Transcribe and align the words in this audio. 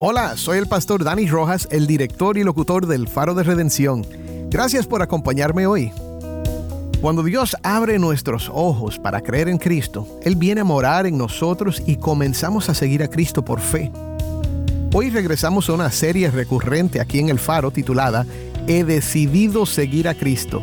Hola, 0.00 0.36
soy 0.36 0.58
el 0.58 0.68
pastor 0.68 1.02
Dani 1.02 1.26
Rojas, 1.26 1.66
el 1.72 1.88
director 1.88 2.38
y 2.38 2.44
locutor 2.44 2.86
del 2.86 3.08
Faro 3.08 3.34
de 3.34 3.42
Redención. 3.42 4.06
Gracias 4.48 4.86
por 4.86 5.02
acompañarme 5.02 5.66
hoy. 5.66 5.90
Cuando 7.00 7.24
Dios 7.24 7.56
abre 7.64 7.98
nuestros 7.98 8.48
ojos 8.54 8.96
para 9.00 9.22
creer 9.22 9.48
en 9.48 9.58
Cristo, 9.58 10.06
Él 10.22 10.36
viene 10.36 10.60
a 10.60 10.64
morar 10.64 11.06
en 11.06 11.18
nosotros 11.18 11.82
y 11.84 11.96
comenzamos 11.96 12.68
a 12.68 12.74
seguir 12.74 13.02
a 13.02 13.08
Cristo 13.08 13.44
por 13.44 13.58
fe. 13.58 13.90
Hoy 14.94 15.10
regresamos 15.10 15.68
a 15.68 15.72
una 15.72 15.90
serie 15.90 16.30
recurrente 16.30 17.00
aquí 17.00 17.18
en 17.18 17.28
el 17.28 17.40
Faro 17.40 17.72
titulada 17.72 18.24
He 18.68 18.84
decidido 18.84 19.66
seguir 19.66 20.06
a 20.06 20.14
Cristo. 20.14 20.62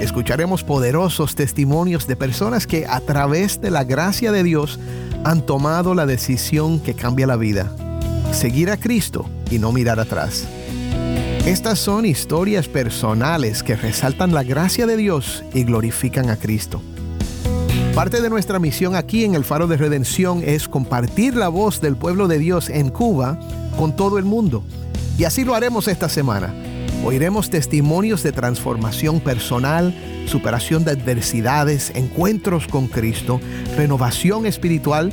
Escucharemos 0.00 0.64
poderosos 0.64 1.34
testimonios 1.34 2.06
de 2.06 2.16
personas 2.16 2.66
que 2.66 2.86
a 2.86 3.00
través 3.00 3.60
de 3.60 3.70
la 3.70 3.84
gracia 3.84 4.32
de 4.32 4.42
Dios 4.42 4.80
han 5.22 5.44
tomado 5.44 5.94
la 5.94 6.06
decisión 6.06 6.80
que 6.80 6.94
cambia 6.94 7.26
la 7.26 7.36
vida 7.36 7.70
seguir 8.32 8.70
a 8.70 8.76
Cristo 8.76 9.28
y 9.50 9.58
no 9.58 9.72
mirar 9.72 10.00
atrás. 10.00 10.46
Estas 11.46 11.78
son 11.78 12.06
historias 12.06 12.68
personales 12.68 13.62
que 13.62 13.76
resaltan 13.76 14.32
la 14.32 14.42
gracia 14.42 14.86
de 14.86 14.96
Dios 14.96 15.42
y 15.52 15.64
glorifican 15.64 16.30
a 16.30 16.36
Cristo. 16.36 16.82
Parte 17.94 18.20
de 18.20 18.30
nuestra 18.30 18.58
misión 18.58 18.94
aquí 18.94 19.24
en 19.24 19.34
el 19.34 19.44
Faro 19.44 19.66
de 19.66 19.76
Redención 19.76 20.42
es 20.44 20.68
compartir 20.68 21.34
la 21.34 21.48
voz 21.48 21.80
del 21.80 21.96
pueblo 21.96 22.28
de 22.28 22.38
Dios 22.38 22.68
en 22.68 22.90
Cuba 22.90 23.38
con 23.76 23.96
todo 23.96 24.18
el 24.18 24.24
mundo. 24.24 24.62
Y 25.18 25.24
así 25.24 25.44
lo 25.44 25.54
haremos 25.54 25.88
esta 25.88 26.08
semana. 26.08 26.54
Oiremos 27.04 27.50
testimonios 27.50 28.22
de 28.22 28.32
transformación 28.32 29.20
personal, 29.20 29.94
superación 30.26 30.84
de 30.84 30.92
adversidades, 30.92 31.90
encuentros 31.94 32.68
con 32.68 32.86
Cristo, 32.86 33.40
renovación 33.76 34.46
espiritual 34.46 35.12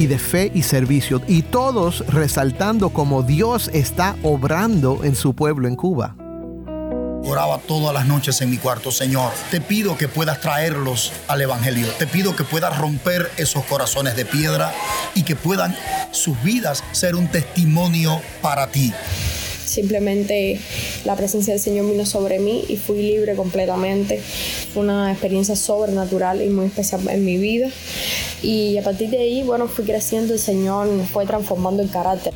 y 0.00 0.06
de 0.06 0.18
fe 0.18 0.50
y 0.54 0.62
servicio, 0.62 1.20
y 1.28 1.42
todos 1.42 2.06
resaltando 2.08 2.88
cómo 2.88 3.22
Dios 3.22 3.70
está 3.74 4.16
obrando 4.22 5.04
en 5.04 5.14
su 5.14 5.34
pueblo 5.34 5.68
en 5.68 5.76
Cuba. 5.76 6.16
Oraba 7.22 7.58
todas 7.58 7.92
las 7.92 8.06
noches 8.06 8.40
en 8.40 8.50
mi 8.50 8.56
cuarto, 8.56 8.90
Señor. 8.90 9.30
Te 9.50 9.60
pido 9.60 9.98
que 9.98 10.08
puedas 10.08 10.40
traerlos 10.40 11.12
al 11.28 11.42
Evangelio. 11.42 11.86
Te 11.98 12.06
pido 12.06 12.34
que 12.34 12.44
puedas 12.44 12.78
romper 12.78 13.30
esos 13.36 13.62
corazones 13.66 14.16
de 14.16 14.24
piedra 14.24 14.72
y 15.14 15.22
que 15.22 15.36
puedan 15.36 15.76
sus 16.12 16.42
vidas 16.42 16.82
ser 16.92 17.14
un 17.14 17.28
testimonio 17.28 18.22
para 18.40 18.68
ti. 18.68 18.94
Simplemente 19.70 20.58
la 21.04 21.14
presencia 21.14 21.52
del 21.54 21.62
Señor 21.62 21.88
vino 21.88 22.04
sobre 22.04 22.40
mí 22.40 22.64
y 22.68 22.76
fui 22.76 23.02
libre 23.02 23.36
completamente. 23.36 24.20
Fue 24.74 24.82
una 24.82 25.12
experiencia 25.12 25.54
sobrenatural 25.54 26.42
y 26.42 26.48
muy 26.48 26.66
especial 26.66 27.08
en 27.08 27.24
mi 27.24 27.38
vida. 27.38 27.68
Y 28.42 28.76
a 28.78 28.82
partir 28.82 29.10
de 29.10 29.18
ahí, 29.18 29.44
bueno, 29.44 29.68
fui 29.68 29.84
creciendo, 29.84 30.32
el 30.32 30.40
Señor 30.40 30.88
me 30.88 31.06
fue 31.06 31.24
transformando 31.24 31.84
el 31.84 31.90
carácter. 31.90 32.34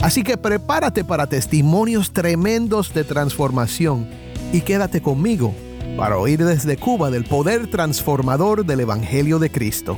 Así 0.00 0.24
que 0.24 0.36
prepárate 0.36 1.04
para 1.04 1.28
testimonios 1.28 2.12
tremendos 2.12 2.92
de 2.92 3.04
transformación 3.04 4.08
y 4.52 4.62
quédate 4.62 5.00
conmigo 5.00 5.54
para 5.96 6.18
oír 6.18 6.44
desde 6.44 6.76
Cuba 6.76 7.12
del 7.12 7.22
poder 7.22 7.68
transformador 7.70 8.66
del 8.66 8.80
Evangelio 8.80 9.38
de 9.38 9.50
Cristo. 9.50 9.96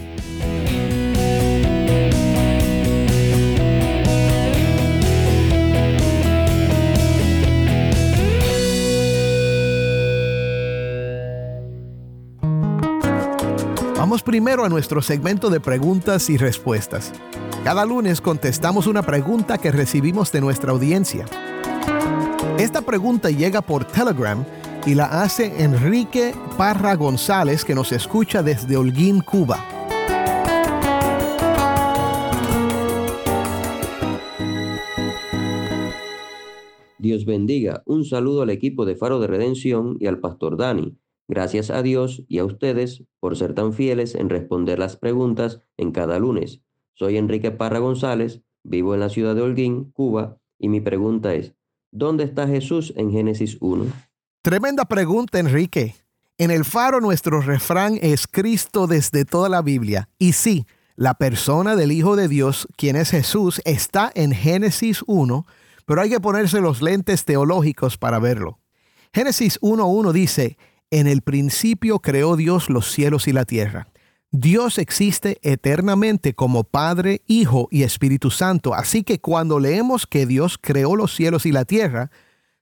Primero 14.25 14.65
a 14.65 14.69
nuestro 14.69 15.03
segmento 15.03 15.51
de 15.51 15.61
preguntas 15.61 16.31
y 16.31 16.37
respuestas. 16.37 17.12
Cada 17.62 17.85
lunes 17.85 18.21
contestamos 18.21 18.87
una 18.87 19.03
pregunta 19.03 19.59
que 19.59 19.71
recibimos 19.71 20.33
de 20.33 20.41
nuestra 20.41 20.73
audiencia. 20.73 21.27
Esta 22.59 22.83
pregunta 22.83 23.31
llega 23.31 23.61
por 23.61 23.85
Telegram 23.85 24.45
y 24.87 24.95
la 24.95 25.23
hace 25.23 25.62
Enrique 25.62 26.35
Parra 26.57 26.95
González 26.95 27.65
que 27.65 27.75
nos 27.75 27.93
escucha 27.93 28.43
desde 28.43 28.77
Holguín, 28.77 29.21
Cuba. 29.21 29.65
Dios 36.99 37.27
bendiga. 37.27 37.83
Un 37.85 38.06
saludo 38.06 38.43
al 38.43 38.51
equipo 38.51 38.87
de 38.87 38.97
Faro 38.97 39.21
de 39.21 39.27
Redención 39.27 39.99
y 40.01 40.06
al 40.06 40.21
pastor 40.21 40.56
Dani. 40.56 40.97
Gracias 41.27 41.71
a 41.71 41.83
Dios 41.83 42.23
y 42.29 42.39
a 42.39 42.45
ustedes 42.45 43.05
por 43.19 43.37
ser 43.37 43.55
tan 43.55 43.73
fieles 43.73 44.15
en 44.15 44.29
responder 44.29 44.79
las 44.79 44.97
preguntas 44.97 45.62
en 45.77 45.91
cada 45.93 46.19
lunes. 46.19 46.61
Soy 46.95 47.17
Enrique 47.17 47.51
Parra 47.51 47.79
González, 47.79 48.43
vivo 48.62 48.95
en 48.95 49.01
la 49.01 49.09
ciudad 49.09 49.35
de 49.35 49.43
Holguín, 49.43 49.91
Cuba, 49.93 50.39
y 50.59 50.69
mi 50.69 50.81
pregunta 50.81 51.35
es, 51.35 51.55
¿dónde 51.91 52.25
está 52.25 52.47
Jesús 52.47 52.93
en 52.97 53.11
Génesis 53.11 53.57
1? 53.61 53.87
Tremenda 54.43 54.85
pregunta, 54.85 55.39
Enrique. 55.39 55.95
En 56.37 56.51
el 56.51 56.65
faro 56.65 57.01
nuestro 57.01 57.41
refrán 57.41 57.99
es 58.03 58.27
Cristo 58.27 58.87
desde 58.87 59.25
toda 59.25 59.49
la 59.49 59.62
Biblia. 59.62 60.11
Y 60.19 60.33
sí, 60.33 60.67
la 60.97 61.15
persona 61.15 61.77
del 61.77 61.93
Hijo 61.93 62.17
de 62.17 62.29
Dios, 62.29 62.69
quien 62.77 62.97
es 62.97 63.11
Jesús, 63.11 63.62
está 63.65 64.12
en 64.15 64.33
Génesis 64.33 65.03
1, 65.06 65.47
pero 65.87 66.01
hay 66.03 66.11
que 66.11 66.21
ponerse 66.21 66.61
los 66.61 66.83
lentes 66.83 67.25
teológicos 67.25 67.97
para 67.97 68.19
verlo. 68.19 68.59
Génesis 69.12 69.61
1.1 69.61 70.12
dice, 70.12 70.59
en 71.00 71.06
el 71.06 71.22
principio 71.22 71.99
creó 71.99 72.37
Dios 72.37 72.71
los 72.71 72.91
cielos 72.91 73.27
y 73.27 73.32
la 73.32 73.44
tierra. 73.44 73.88
Dios 74.31 74.78
existe 74.78 75.38
eternamente 75.43 76.34
como 76.34 76.65
Padre, 76.65 77.22
Hijo 77.27 77.69
y 77.71 77.82
Espíritu 77.82 78.31
Santo. 78.31 78.75
Así 78.75 79.03
que 79.03 79.21
cuando 79.21 79.60
leemos 79.60 80.06
que 80.06 80.27
Dios 80.27 80.59
creó 80.60 80.97
los 80.97 81.15
cielos 81.15 81.47
y 81.47 81.53
la 81.53 81.65
tierra, 81.65 82.10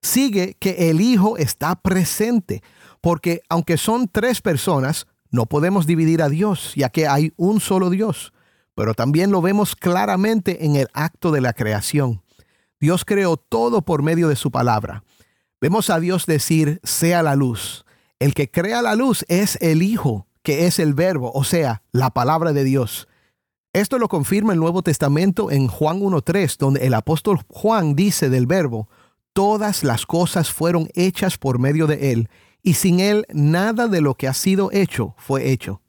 sigue 0.02 0.56
que 0.58 0.90
el 0.90 1.00
Hijo 1.00 1.36
está 1.36 1.76
presente, 1.76 2.62
porque 3.00 3.42
aunque 3.48 3.76
son 3.76 4.08
tres 4.08 4.40
personas, 4.40 5.06
no 5.30 5.46
podemos 5.46 5.86
dividir 5.86 6.22
a 6.22 6.28
Dios, 6.28 6.72
ya 6.76 6.90
que 6.90 7.06
hay 7.06 7.32
un 7.36 7.60
solo 7.60 7.88
Dios. 7.88 8.32
Pero 8.74 8.94
también 8.94 9.30
lo 9.30 9.42
vemos 9.42 9.76
claramente 9.76 10.64
en 10.64 10.76
el 10.76 10.88
acto 10.92 11.32
de 11.32 11.40
la 11.40 11.52
creación. 11.52 12.22
Dios 12.80 13.04
creó 13.04 13.36
todo 13.36 13.82
por 13.82 14.02
medio 14.02 14.28
de 14.28 14.36
su 14.36 14.50
palabra. 14.50 15.04
Vemos 15.60 15.90
a 15.90 16.00
Dios 16.00 16.26
decir, 16.26 16.80
sea 16.82 17.22
la 17.22 17.36
luz. 17.36 17.81
El 18.22 18.34
que 18.34 18.48
crea 18.48 18.82
la 18.82 18.94
luz 18.94 19.24
es 19.26 19.58
el 19.60 19.82
Hijo, 19.82 20.28
que 20.44 20.68
es 20.68 20.78
el 20.78 20.94
verbo, 20.94 21.32
o 21.34 21.42
sea, 21.42 21.82
la 21.90 22.10
palabra 22.10 22.52
de 22.52 22.62
Dios. 22.62 23.08
Esto 23.72 23.98
lo 23.98 24.06
confirma 24.06 24.52
el 24.52 24.60
Nuevo 24.60 24.82
Testamento 24.82 25.50
en 25.50 25.66
Juan 25.66 25.98
1.3, 25.98 26.56
donde 26.56 26.86
el 26.86 26.94
apóstol 26.94 27.40
Juan 27.48 27.96
dice 27.96 28.30
del 28.30 28.46
verbo, 28.46 28.88
todas 29.32 29.82
las 29.82 30.06
cosas 30.06 30.52
fueron 30.52 30.88
hechas 30.94 31.36
por 31.36 31.58
medio 31.58 31.88
de 31.88 32.12
él, 32.12 32.28
y 32.62 32.74
sin 32.74 33.00
él 33.00 33.26
nada 33.34 33.88
de 33.88 34.00
lo 34.00 34.14
que 34.14 34.28
ha 34.28 34.34
sido 34.34 34.70
hecho 34.70 35.16
fue 35.18 35.50
hecho. 35.50 35.82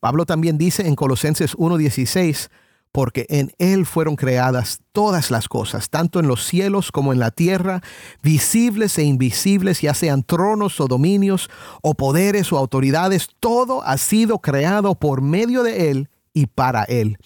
Pablo 0.00 0.24
también 0.24 0.56
dice 0.56 0.88
en 0.88 0.96
Colosenses 0.96 1.54
1.16, 1.58 2.48
porque 2.96 3.26
en 3.28 3.52
Él 3.58 3.84
fueron 3.84 4.16
creadas 4.16 4.80
todas 4.92 5.30
las 5.30 5.48
cosas, 5.48 5.90
tanto 5.90 6.18
en 6.18 6.28
los 6.28 6.46
cielos 6.46 6.90
como 6.90 7.12
en 7.12 7.18
la 7.18 7.30
tierra, 7.30 7.82
visibles 8.22 8.96
e 8.96 9.02
invisibles, 9.02 9.82
ya 9.82 9.92
sean 9.92 10.22
tronos 10.22 10.80
o 10.80 10.86
dominios, 10.86 11.50
o 11.82 11.92
poderes 11.92 12.54
o 12.54 12.56
autoridades, 12.56 13.28
todo 13.38 13.82
ha 13.82 13.98
sido 13.98 14.38
creado 14.38 14.94
por 14.94 15.20
medio 15.20 15.62
de 15.62 15.90
Él 15.90 16.08
y 16.32 16.46
para 16.46 16.84
Él. 16.84 17.18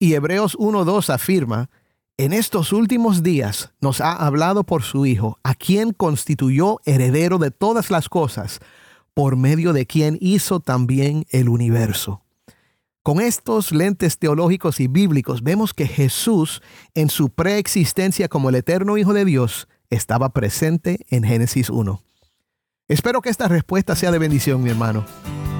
Y 0.00 0.14
Hebreos 0.14 0.58
1.2 0.58 1.14
afirma, 1.14 1.70
en 2.16 2.32
estos 2.32 2.72
últimos 2.72 3.22
días 3.22 3.72
nos 3.80 4.00
ha 4.00 4.14
hablado 4.14 4.64
por 4.64 4.82
su 4.82 5.06
Hijo, 5.06 5.38
a 5.44 5.54
quien 5.54 5.92
constituyó 5.92 6.80
heredero 6.86 7.38
de 7.38 7.52
todas 7.52 7.92
las 7.92 8.08
cosas, 8.08 8.58
por 9.14 9.36
medio 9.36 9.72
de 9.72 9.86
quien 9.86 10.18
hizo 10.20 10.58
también 10.58 11.24
el 11.30 11.48
universo. 11.48 12.23
Con 13.04 13.20
estos 13.20 13.70
lentes 13.70 14.18
teológicos 14.18 14.80
y 14.80 14.86
bíblicos 14.86 15.42
vemos 15.42 15.74
que 15.74 15.86
Jesús, 15.86 16.62
en 16.94 17.10
su 17.10 17.28
preexistencia 17.28 18.28
como 18.28 18.48
el 18.48 18.54
eterno 18.54 18.96
Hijo 18.96 19.12
de 19.12 19.26
Dios, 19.26 19.68
estaba 19.90 20.30
presente 20.30 21.04
en 21.10 21.22
Génesis 21.22 21.68
1. 21.68 22.02
Espero 22.88 23.20
que 23.20 23.28
esta 23.28 23.46
respuesta 23.46 23.94
sea 23.94 24.10
de 24.10 24.16
bendición, 24.16 24.62
mi 24.62 24.70
hermano. 24.70 25.04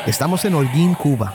Estamos 0.05 0.45
en 0.45 0.53
Holguín, 0.53 0.93
Cuba. 0.93 1.33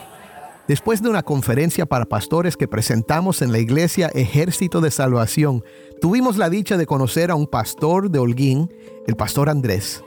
Después 0.68 1.02
de 1.02 1.08
una 1.08 1.24
conferencia 1.24 1.86
para 1.86 2.04
pastores 2.04 2.56
que 2.56 2.68
presentamos 2.68 3.42
en 3.42 3.50
la 3.50 3.58
iglesia 3.58 4.12
Ejército 4.14 4.80
de 4.80 4.92
Salvación, 4.92 5.64
tuvimos 6.00 6.36
la 6.36 6.48
dicha 6.48 6.76
de 6.76 6.86
conocer 6.86 7.32
a 7.32 7.34
un 7.34 7.48
pastor 7.48 8.10
de 8.10 8.20
Holguín, 8.20 8.72
el 9.08 9.16
pastor 9.16 9.48
Andrés. 9.48 10.04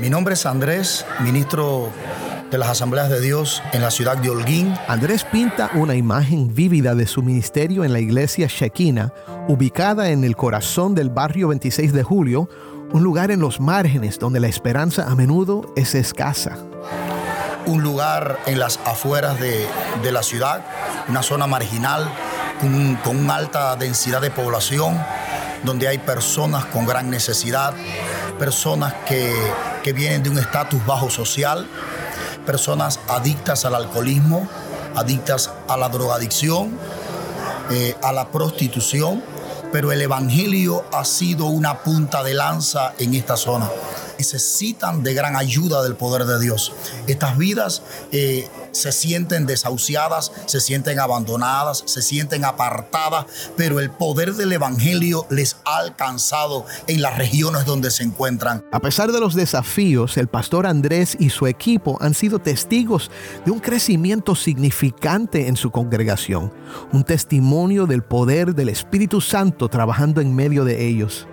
Mi 0.00 0.10
nombre 0.10 0.34
es 0.34 0.44
Andrés, 0.44 1.06
ministro 1.22 1.90
de 2.50 2.58
las 2.58 2.68
Asambleas 2.68 3.10
de 3.10 3.20
Dios 3.20 3.62
en 3.72 3.80
la 3.80 3.92
ciudad 3.92 4.16
de 4.16 4.30
Holguín. 4.30 4.74
Andrés 4.88 5.22
pinta 5.22 5.70
una 5.74 5.94
imagen 5.94 6.52
vívida 6.52 6.96
de 6.96 7.06
su 7.06 7.22
ministerio 7.22 7.84
en 7.84 7.92
la 7.92 8.00
iglesia 8.00 8.48
Shekinah, 8.48 9.14
ubicada 9.46 10.10
en 10.10 10.24
el 10.24 10.34
corazón 10.34 10.96
del 10.96 11.10
barrio 11.10 11.48
26 11.48 11.92
de 11.92 12.02
Julio, 12.02 12.48
un 12.92 13.04
lugar 13.04 13.30
en 13.30 13.38
los 13.38 13.60
márgenes 13.60 14.18
donde 14.18 14.40
la 14.40 14.48
esperanza 14.48 15.08
a 15.08 15.14
menudo 15.14 15.72
es 15.76 15.94
escasa. 15.94 16.58
Un 17.66 17.82
lugar 17.82 18.38
en 18.46 18.58
las 18.58 18.78
afueras 18.84 19.38
de, 19.38 19.66
de 20.02 20.12
la 20.12 20.22
ciudad, 20.22 20.64
una 21.08 21.22
zona 21.22 21.46
marginal 21.46 22.10
con, 22.60 23.16
una 23.16 23.36
alta 23.36 23.76
densidad 23.76 24.20
de 24.20 24.30
población, 24.30 24.98
donde 25.62 25.88
hay 25.88 25.98
personas 25.98 26.64
con 26.66 26.86
gran 26.86 27.10
necesidad, 27.10 27.74
personas 28.38 28.94
que, 29.06 29.34
que 29.82 29.92
vienen 29.92 30.22
de 30.22 30.30
un 30.30 30.38
estatus 30.38 30.84
bajo 30.86 31.10
social, 31.10 31.66
personas 32.44 33.00
adictas 33.08 33.64
al 33.64 33.74
alcoholismo, 33.74 34.48
adictas 34.94 35.50
a 35.68 35.76
la 35.76 35.88
drogadicción, 35.88 36.78
eh, 37.70 37.96
a 38.02 38.12
la 38.12 38.28
prostitución, 38.28 39.22
pero 39.72 39.92
el 39.92 40.00
Evangelio 40.00 40.84
ha 40.92 41.04
sido 41.04 41.46
una 41.46 41.78
punta 41.78 42.22
de 42.22 42.34
lanza 42.34 42.94
en 42.98 43.14
esta 43.14 43.36
zona 43.36 43.68
necesitan 44.18 45.02
de 45.02 45.14
gran 45.14 45.36
ayuda 45.36 45.82
del 45.82 45.96
poder 45.96 46.24
de 46.26 46.40
Dios. 46.40 46.72
Estas 47.06 47.36
vidas 47.38 47.82
eh, 48.12 48.48
se 48.72 48.92
sienten 48.92 49.46
desahuciadas, 49.46 50.32
se 50.46 50.60
sienten 50.60 51.00
abandonadas, 51.00 51.82
se 51.86 52.02
sienten 52.02 52.44
apartadas, 52.44 53.26
pero 53.56 53.80
el 53.80 53.90
poder 53.90 54.34
del 54.34 54.52
Evangelio 54.52 55.26
les 55.30 55.56
ha 55.64 55.78
alcanzado 55.78 56.66
en 56.86 57.02
las 57.02 57.16
regiones 57.18 57.64
donde 57.64 57.90
se 57.90 58.02
encuentran. 58.02 58.64
A 58.72 58.80
pesar 58.80 59.12
de 59.12 59.20
los 59.20 59.34
desafíos, 59.34 60.16
el 60.16 60.28
pastor 60.28 60.66
Andrés 60.66 61.16
y 61.18 61.30
su 61.30 61.46
equipo 61.46 61.96
han 62.00 62.14
sido 62.14 62.38
testigos 62.38 63.10
de 63.44 63.50
un 63.50 63.60
crecimiento 63.60 64.34
significante 64.34 65.48
en 65.48 65.56
su 65.56 65.70
congregación, 65.70 66.52
un 66.92 67.04
testimonio 67.04 67.86
del 67.86 68.02
poder 68.02 68.54
del 68.54 68.68
Espíritu 68.68 69.20
Santo 69.20 69.68
trabajando 69.68 70.20
en 70.20 70.34
medio 70.34 70.64
de 70.64 70.86
ellos. 70.86 71.26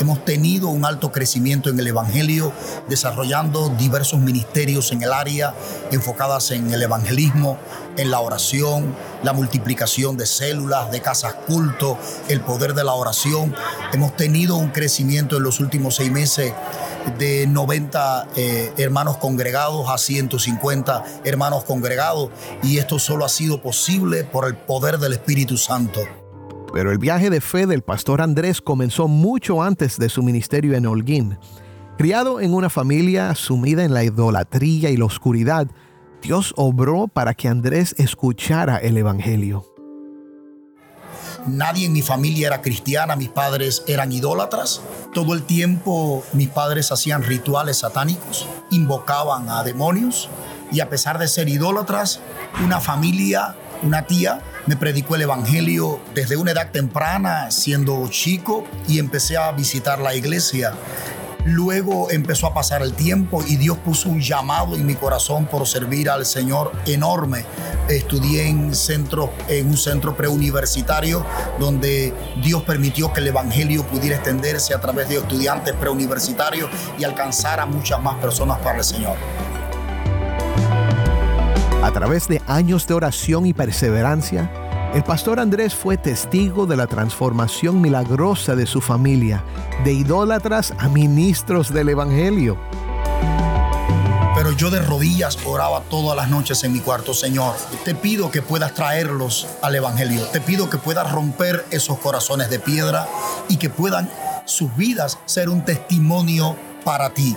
Hemos 0.00 0.24
tenido 0.24 0.68
un 0.68 0.84
alto 0.84 1.12
crecimiento 1.12 1.70
en 1.70 1.78
el 1.78 1.86
Evangelio, 1.86 2.52
desarrollando 2.88 3.68
diversos 3.70 4.20
ministerios 4.20 4.92
en 4.92 5.02
el 5.02 5.12
área, 5.12 5.54
enfocadas 5.90 6.50
en 6.50 6.72
el 6.72 6.82
evangelismo, 6.82 7.58
en 7.96 8.10
la 8.10 8.20
oración, 8.20 8.94
la 9.22 9.32
multiplicación 9.32 10.16
de 10.16 10.26
células, 10.26 10.90
de 10.90 11.00
casas 11.00 11.34
culto, 11.46 11.98
el 12.28 12.40
poder 12.40 12.74
de 12.74 12.84
la 12.84 12.94
oración. 12.94 13.54
Hemos 13.92 14.16
tenido 14.16 14.56
un 14.56 14.68
crecimiento 14.68 15.36
en 15.36 15.42
los 15.42 15.60
últimos 15.60 15.96
seis 15.96 16.10
meses 16.10 16.52
de 17.18 17.46
90 17.46 18.28
eh, 18.36 18.72
hermanos 18.76 19.16
congregados 19.16 19.88
a 19.88 19.98
150 19.98 21.04
hermanos 21.24 21.64
congregados 21.64 22.30
y 22.62 22.78
esto 22.78 22.98
solo 22.98 23.24
ha 23.24 23.28
sido 23.28 23.62
posible 23.62 24.24
por 24.24 24.46
el 24.46 24.54
poder 24.54 24.98
del 24.98 25.14
Espíritu 25.14 25.56
Santo. 25.56 26.19
Pero 26.72 26.92
el 26.92 26.98
viaje 26.98 27.30
de 27.30 27.40
fe 27.40 27.66
del 27.66 27.82
pastor 27.82 28.20
Andrés 28.20 28.60
comenzó 28.60 29.08
mucho 29.08 29.62
antes 29.62 29.98
de 29.98 30.08
su 30.08 30.22
ministerio 30.22 30.74
en 30.74 30.86
Holguín. 30.86 31.38
Criado 31.98 32.40
en 32.40 32.54
una 32.54 32.70
familia 32.70 33.34
sumida 33.34 33.84
en 33.84 33.92
la 33.92 34.04
idolatría 34.04 34.90
y 34.90 34.96
la 34.96 35.04
oscuridad, 35.04 35.66
Dios 36.22 36.54
obró 36.56 37.08
para 37.08 37.34
que 37.34 37.48
Andrés 37.48 37.94
escuchara 37.98 38.76
el 38.76 38.96
Evangelio. 38.96 39.66
Nadie 41.46 41.86
en 41.86 41.92
mi 41.92 42.02
familia 42.02 42.48
era 42.48 42.60
cristiana, 42.60 43.16
mis 43.16 43.30
padres 43.30 43.82
eran 43.86 44.12
idólatras. 44.12 44.82
Todo 45.12 45.34
el 45.34 45.42
tiempo 45.42 46.22
mis 46.32 46.48
padres 46.48 46.92
hacían 46.92 47.22
rituales 47.22 47.78
satánicos, 47.78 48.46
invocaban 48.70 49.48
a 49.48 49.62
demonios 49.62 50.28
y 50.70 50.80
a 50.80 50.88
pesar 50.88 51.18
de 51.18 51.28
ser 51.28 51.48
idólatras, 51.48 52.20
una 52.62 52.80
familia, 52.80 53.56
una 53.82 54.02
tía, 54.02 54.40
me 54.66 54.76
predicó 54.76 55.16
el 55.16 55.22
Evangelio 55.22 56.00
desde 56.14 56.36
una 56.36 56.52
edad 56.52 56.70
temprana, 56.70 57.50
siendo 57.50 58.06
chico, 58.08 58.64
y 58.88 58.98
empecé 58.98 59.36
a 59.36 59.52
visitar 59.52 60.00
la 60.00 60.14
iglesia. 60.14 60.72
Luego 61.44 62.10
empezó 62.10 62.46
a 62.46 62.54
pasar 62.54 62.82
el 62.82 62.92
tiempo 62.92 63.42
y 63.46 63.56
Dios 63.56 63.78
puso 63.78 64.10
un 64.10 64.20
llamado 64.20 64.74
en 64.74 64.84
mi 64.84 64.94
corazón 64.94 65.46
por 65.46 65.66
servir 65.66 66.10
al 66.10 66.26
Señor 66.26 66.70
enorme. 66.84 67.46
Estudié 67.88 68.46
en, 68.48 68.74
centro, 68.74 69.32
en 69.48 69.66
un 69.68 69.76
centro 69.78 70.14
preuniversitario 70.14 71.24
donde 71.58 72.12
Dios 72.42 72.62
permitió 72.62 73.12
que 73.12 73.20
el 73.20 73.28
Evangelio 73.28 73.86
pudiera 73.86 74.16
extenderse 74.16 74.74
a 74.74 74.80
través 74.80 75.08
de 75.08 75.16
estudiantes 75.16 75.74
preuniversitarios 75.74 76.68
y 76.98 77.04
alcanzar 77.04 77.58
a 77.58 77.64
muchas 77.64 78.02
más 78.02 78.16
personas 78.16 78.58
para 78.58 78.78
el 78.78 78.84
Señor. 78.84 79.16
A 81.82 81.92
través 81.92 82.28
de 82.28 82.42
años 82.46 82.86
de 82.86 82.92
oración 82.92 83.46
y 83.46 83.54
perseverancia, 83.54 84.50
el 84.92 85.02
pastor 85.02 85.40
Andrés 85.40 85.74
fue 85.74 85.96
testigo 85.96 86.66
de 86.66 86.76
la 86.76 86.86
transformación 86.86 87.80
milagrosa 87.80 88.54
de 88.54 88.66
su 88.66 88.82
familia, 88.82 89.42
de 89.82 89.94
idólatras 89.94 90.74
a 90.78 90.88
ministros 90.90 91.72
del 91.72 91.88
Evangelio. 91.88 92.58
Pero 94.34 94.52
yo 94.52 94.68
de 94.68 94.82
rodillas 94.82 95.38
oraba 95.46 95.80
todas 95.88 96.14
las 96.16 96.28
noches 96.28 96.62
en 96.64 96.74
mi 96.74 96.80
cuarto, 96.80 97.14
Señor. 97.14 97.54
Te 97.82 97.94
pido 97.94 98.30
que 98.30 98.42
puedas 98.42 98.74
traerlos 98.74 99.46
al 99.62 99.74
Evangelio. 99.74 100.26
Te 100.26 100.40
pido 100.42 100.68
que 100.68 100.76
puedas 100.76 101.10
romper 101.10 101.64
esos 101.70 101.98
corazones 101.98 102.50
de 102.50 102.58
piedra 102.58 103.08
y 103.48 103.56
que 103.56 103.70
puedan 103.70 104.10
sus 104.44 104.76
vidas 104.76 105.18
ser 105.24 105.48
un 105.48 105.64
testimonio 105.64 106.56
para 106.84 107.10
ti. 107.10 107.36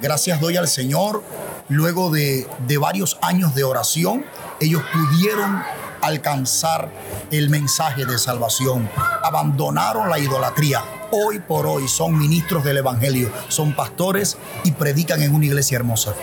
Gracias 0.00 0.40
doy 0.40 0.56
al 0.56 0.68
Señor. 0.68 1.22
Luego 1.68 2.10
de, 2.10 2.46
de, 2.66 2.78
varios 2.78 3.18
años 3.22 3.54
de 3.54 3.64
oración, 3.64 4.24
ellos 4.60 4.82
pudieron 4.92 5.62
alcanzar 6.00 6.90
el 7.30 7.50
mensaje 7.50 8.06
de 8.06 8.18
salvación. 8.18 8.90
Abandonaron 9.22 10.08
la 10.08 10.18
idolatría. 10.18 10.82
Hoy 11.12 11.38
por 11.40 11.66
hoy 11.66 11.86
son 11.88 12.18
ministros 12.18 12.64
del 12.64 12.78
Evangelio, 12.78 13.30
son 13.48 13.74
pastores 13.74 14.36
y 14.64 14.72
predican 14.72 15.22
en 15.22 15.34
una 15.34 15.46
iglesia 15.46 15.76
hermosa. 15.76 16.14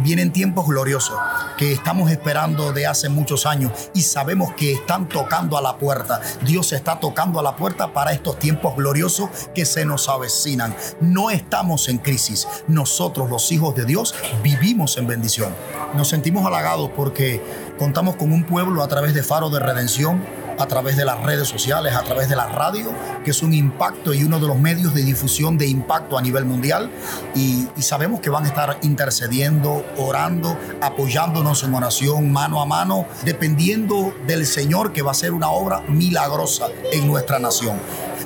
Vienen 0.00 0.32
tiempos 0.32 0.66
gloriosos 0.66 1.16
que 1.56 1.72
estamos 1.72 2.10
esperando 2.10 2.72
de 2.72 2.86
hace 2.86 3.08
muchos 3.08 3.46
años 3.46 3.72
y 3.94 4.02
sabemos 4.02 4.52
que 4.54 4.72
están 4.72 5.08
tocando 5.08 5.58
a 5.58 5.62
la 5.62 5.76
puerta. 5.76 6.20
Dios 6.42 6.72
está 6.72 7.00
tocando 7.00 7.40
a 7.40 7.42
la 7.42 7.56
puerta 7.56 7.92
para 7.92 8.12
estos 8.12 8.38
tiempos 8.38 8.76
gloriosos 8.76 9.28
que 9.54 9.64
se 9.64 9.84
nos 9.84 10.08
avecinan. 10.08 10.74
No 11.00 11.30
estamos 11.30 11.88
en 11.88 11.98
crisis. 11.98 12.46
Nosotros, 12.68 13.28
los 13.28 13.50
hijos 13.50 13.74
de 13.74 13.84
Dios, 13.84 14.14
vivimos 14.42 14.96
en 14.98 15.06
bendición. 15.06 15.54
Nos 15.94 16.08
sentimos 16.08 16.46
halagados 16.46 16.90
porque 16.94 17.42
contamos 17.78 18.16
con 18.16 18.32
un 18.32 18.44
pueblo 18.44 18.82
a 18.82 18.88
través 18.88 19.14
de 19.14 19.22
Faro 19.22 19.50
de 19.50 19.58
Redención 19.58 20.37
a 20.58 20.66
través 20.66 20.96
de 20.96 21.04
las 21.04 21.22
redes 21.22 21.48
sociales, 21.48 21.94
a 21.94 22.02
través 22.02 22.28
de 22.28 22.36
la 22.36 22.46
radio, 22.46 22.92
que 23.24 23.30
es 23.30 23.42
un 23.42 23.54
impacto 23.54 24.12
y 24.12 24.24
uno 24.24 24.38
de 24.40 24.46
los 24.46 24.58
medios 24.58 24.94
de 24.94 25.02
difusión 25.02 25.56
de 25.56 25.66
impacto 25.66 26.18
a 26.18 26.22
nivel 26.22 26.44
mundial. 26.44 26.90
Y, 27.34 27.68
y 27.76 27.82
sabemos 27.82 28.20
que 28.20 28.30
van 28.30 28.44
a 28.44 28.48
estar 28.48 28.78
intercediendo, 28.82 29.84
orando, 29.96 30.56
apoyándonos 30.80 31.62
en 31.62 31.74
oración 31.74 32.32
mano 32.32 32.60
a 32.60 32.66
mano, 32.66 33.06
dependiendo 33.24 34.14
del 34.26 34.46
Señor 34.46 34.92
que 34.92 35.02
va 35.02 35.10
a 35.10 35.12
hacer 35.12 35.32
una 35.32 35.50
obra 35.50 35.82
milagrosa 35.88 36.68
en 36.92 37.06
nuestra 37.06 37.38
nación. 37.38 37.78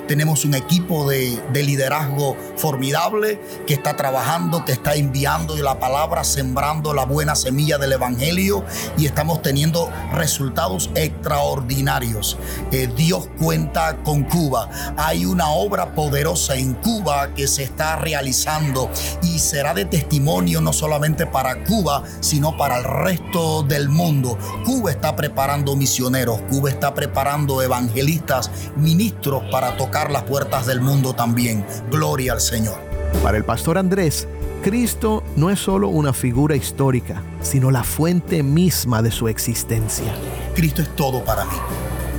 Tenemos 0.06 0.44
un 0.44 0.54
equipo 0.54 1.08
de, 1.08 1.40
de, 1.52 1.62
liderazgo 1.62 2.36
formidable 2.56 3.40
que 3.66 3.74
está 3.74 3.96
trabajando, 3.96 4.64
que 4.64 4.72
está 4.72 4.94
enviando 4.94 5.56
la 5.62 5.78
palabra, 5.78 6.24
sembrando 6.24 6.92
la 6.92 7.04
buena 7.04 7.34
semilla 7.34 7.78
del 7.78 7.92
Evangelio 7.92 8.64
y 8.98 9.06
estamos 9.06 9.42
teniendo 9.42 9.90
resultados 10.12 10.90
extraordinarios. 10.94 12.36
Eh, 12.70 12.88
Dios 12.96 13.28
cuenta 13.38 13.96
con 14.04 14.24
Cuba. 14.24 14.68
Hay 14.96 15.24
una 15.24 15.50
obra 15.50 15.94
poderosa 15.94 16.56
en 16.56 16.74
Cuba 16.74 17.34
que 17.34 17.46
se 17.46 17.62
está 17.62 17.96
realizando 17.96 18.90
y 19.22 19.38
será 19.38 19.74
de 19.74 19.84
testimonio 19.84 20.60
no 20.60 20.72
solamente 20.72 21.26
para 21.26 21.64
Cuba, 21.64 22.02
sino 22.20 22.56
para 22.56 22.78
el 22.78 22.84
resto 22.84 23.62
del 23.62 23.88
mundo. 23.88 24.38
Cuba 24.64 24.90
está 24.90 25.14
preparando 25.16 25.76
misioneros, 25.76 26.40
Cuba 26.50 26.70
está 26.70 26.94
preparando 26.94 27.62
evangelistas, 27.62 28.50
ministros 28.76 29.42
para 29.50 29.76
tocar 29.82 30.12
las 30.12 30.22
puertas 30.22 30.64
del 30.66 30.80
mundo 30.80 31.12
también. 31.12 31.66
Gloria 31.90 32.34
al 32.34 32.40
Señor. 32.40 32.76
Para 33.20 33.36
el 33.36 33.44
pastor 33.44 33.78
Andrés, 33.78 34.28
Cristo 34.62 35.24
no 35.34 35.50
es 35.50 35.58
solo 35.58 35.88
una 35.88 36.12
figura 36.12 36.54
histórica, 36.54 37.20
sino 37.40 37.68
la 37.72 37.82
fuente 37.82 38.44
misma 38.44 39.02
de 39.02 39.10
su 39.10 39.26
existencia. 39.26 40.14
Cristo 40.54 40.82
es 40.82 40.94
todo 40.94 41.24
para 41.24 41.46
mí. 41.46 41.56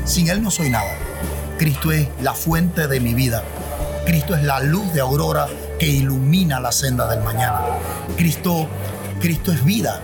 Sin 0.04 0.28
Él 0.28 0.44
no 0.44 0.52
soy 0.52 0.72
nada. 0.72 0.92
Cristo 1.58 1.94
es 1.94 2.10
la 2.22 2.34
fuente 2.34 2.90
de 2.90 3.00
mi 3.00 3.14
vida. 3.14 3.46
Cristo 4.06 4.36
es 4.36 4.44
la 4.44 4.60
luz 4.60 4.92
de 4.92 5.00
aurora 5.00 5.48
que 5.80 5.88
ilumina 5.88 6.60
la 6.60 6.74
senda 6.74 7.08
del 7.08 7.24
mañana. 7.24 7.62
Cristo, 8.18 8.68
Cristo 9.22 9.54
es 9.54 9.64
vida. 9.64 10.02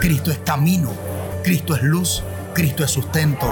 Cristo 0.00 0.30
es 0.30 0.38
camino. 0.40 0.90
Cristo 1.42 1.74
es 1.74 1.82
luz. 1.82 2.22
Cristo 2.52 2.84
es 2.84 2.90
sustento. 2.90 3.50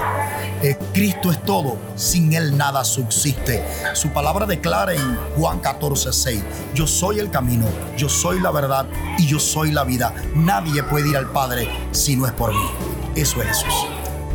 Eh, 0.61 0.77
Cristo 0.93 1.31
es 1.31 1.41
todo, 1.43 1.77
sin 1.95 2.33
Él 2.33 2.57
nada 2.57 2.83
subsiste. 2.83 3.63
Su 3.93 4.09
palabra 4.09 4.45
declara 4.45 4.93
en 4.93 5.17
Juan 5.37 5.59
14, 5.59 6.11
6, 6.11 6.43
yo 6.75 6.85
soy 6.85 7.19
el 7.19 7.31
camino, 7.31 7.65
yo 7.95 8.09
soy 8.09 8.41
la 8.41 8.51
verdad 8.51 8.85
y 9.17 9.25
yo 9.25 9.39
soy 9.39 9.71
la 9.71 9.85
vida. 9.85 10.13
Nadie 10.35 10.83
puede 10.83 11.09
ir 11.09 11.17
al 11.17 11.29
Padre 11.31 11.69
si 11.91 12.17
no 12.17 12.25
es 12.25 12.33
por 12.33 12.51
mí. 12.51 12.69
Eso 13.15 13.41
es 13.41 13.47
Jesús. 13.47 13.87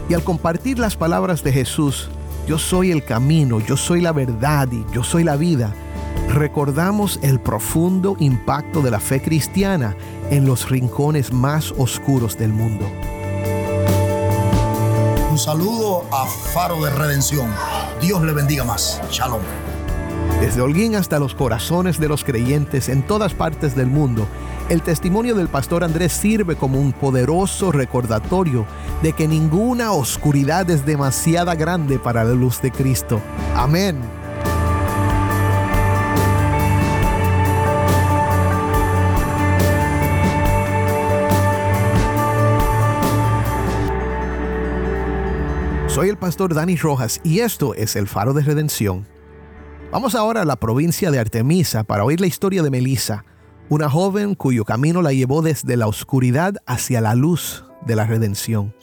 Y 0.08 0.14
al 0.14 0.24
compartir 0.24 0.78
las 0.78 0.96
palabras 0.96 1.42
de 1.44 1.52
Jesús, 1.52 2.08
yo 2.46 2.58
soy 2.58 2.90
el 2.90 3.04
camino, 3.04 3.60
yo 3.60 3.76
soy 3.76 4.00
la 4.00 4.12
verdad 4.12 4.68
y 4.72 4.84
yo 4.94 5.04
soy 5.04 5.24
la 5.24 5.36
vida, 5.36 5.74
recordamos 6.30 7.18
el 7.22 7.38
profundo 7.38 8.16
impacto 8.18 8.80
de 8.80 8.90
la 8.90 9.00
fe 9.00 9.20
cristiana 9.20 9.94
en 10.30 10.46
los 10.46 10.70
rincones 10.70 11.32
más 11.32 11.72
oscuros 11.76 12.38
del 12.38 12.52
mundo. 12.52 12.86
Un 15.34 15.40
saludo 15.40 16.04
a 16.12 16.26
Faro 16.26 16.84
de 16.84 16.92
Redención. 16.92 17.52
Dios 18.00 18.22
le 18.22 18.32
bendiga 18.32 18.62
más. 18.62 19.00
Shalom. 19.10 19.40
Desde 20.40 20.60
Holguín 20.60 20.94
hasta 20.94 21.18
los 21.18 21.34
corazones 21.34 21.98
de 21.98 22.06
los 22.06 22.22
creyentes 22.22 22.88
en 22.88 23.04
todas 23.04 23.34
partes 23.34 23.74
del 23.74 23.88
mundo, 23.88 24.28
el 24.68 24.80
testimonio 24.80 25.34
del 25.34 25.48
pastor 25.48 25.82
Andrés 25.82 26.12
sirve 26.12 26.54
como 26.54 26.80
un 26.80 26.92
poderoso 26.92 27.72
recordatorio 27.72 28.64
de 29.02 29.12
que 29.12 29.26
ninguna 29.26 29.90
oscuridad 29.90 30.70
es 30.70 30.86
demasiada 30.86 31.56
grande 31.56 31.98
para 31.98 32.22
la 32.22 32.34
luz 32.34 32.62
de 32.62 32.70
Cristo. 32.70 33.20
Amén. 33.56 33.98
Soy 45.94 46.08
el 46.08 46.16
pastor 46.16 46.52
Dani 46.54 46.74
Rojas 46.74 47.20
y 47.22 47.38
esto 47.38 47.72
es 47.72 47.94
el 47.94 48.08
Faro 48.08 48.32
de 48.32 48.42
Redención. 48.42 49.06
Vamos 49.92 50.16
ahora 50.16 50.42
a 50.42 50.44
la 50.44 50.56
provincia 50.56 51.12
de 51.12 51.20
Artemisa 51.20 51.84
para 51.84 52.04
oír 52.04 52.20
la 52.20 52.26
historia 52.26 52.64
de 52.64 52.70
Melissa, 52.70 53.24
una 53.68 53.88
joven 53.88 54.34
cuyo 54.34 54.64
camino 54.64 55.02
la 55.02 55.12
llevó 55.12 55.40
desde 55.40 55.76
la 55.76 55.86
oscuridad 55.86 56.56
hacia 56.66 57.00
la 57.00 57.14
luz 57.14 57.64
de 57.86 57.94
la 57.94 58.06
redención. 58.08 58.74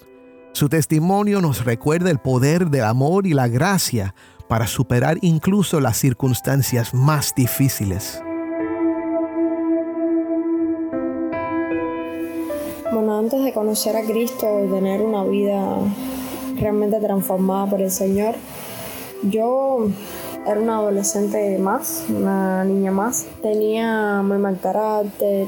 Su 0.54 0.70
testimonio 0.70 1.42
nos 1.42 1.66
recuerda 1.66 2.10
el 2.10 2.20
poder 2.20 2.70
del 2.70 2.86
amor 2.86 3.28
y 3.28 3.34
la 3.34 3.50
gracia 3.50 4.16
para 4.48 4.66
superar 4.66 5.18
incluso 5.20 5.82
las 5.82 5.98
circunstancias 5.98 6.94
más 6.94 7.36
difíciles. 7.36 8.24
Bueno, 12.94 13.20
antes 13.20 13.44
de 13.44 13.52
conocer 13.52 13.98
a 13.98 14.02
Cristo, 14.04 14.60
de 14.60 14.68
tener 14.70 15.02
una 15.02 15.26
vida 15.26 15.78
realmente 16.62 17.00
transformada 17.00 17.70
por 17.70 17.82
el 17.82 17.92
Señor. 17.92 18.36
Yo 19.24 19.88
era 20.48 20.60
una 20.60 20.78
adolescente 20.78 21.58
más, 21.60 22.06
una 22.10 22.64
niña 22.64 22.92
más. 22.92 23.28
Tenía 23.42 24.22
muy 24.24 24.38
mal 24.38 24.60
carácter, 24.62 25.48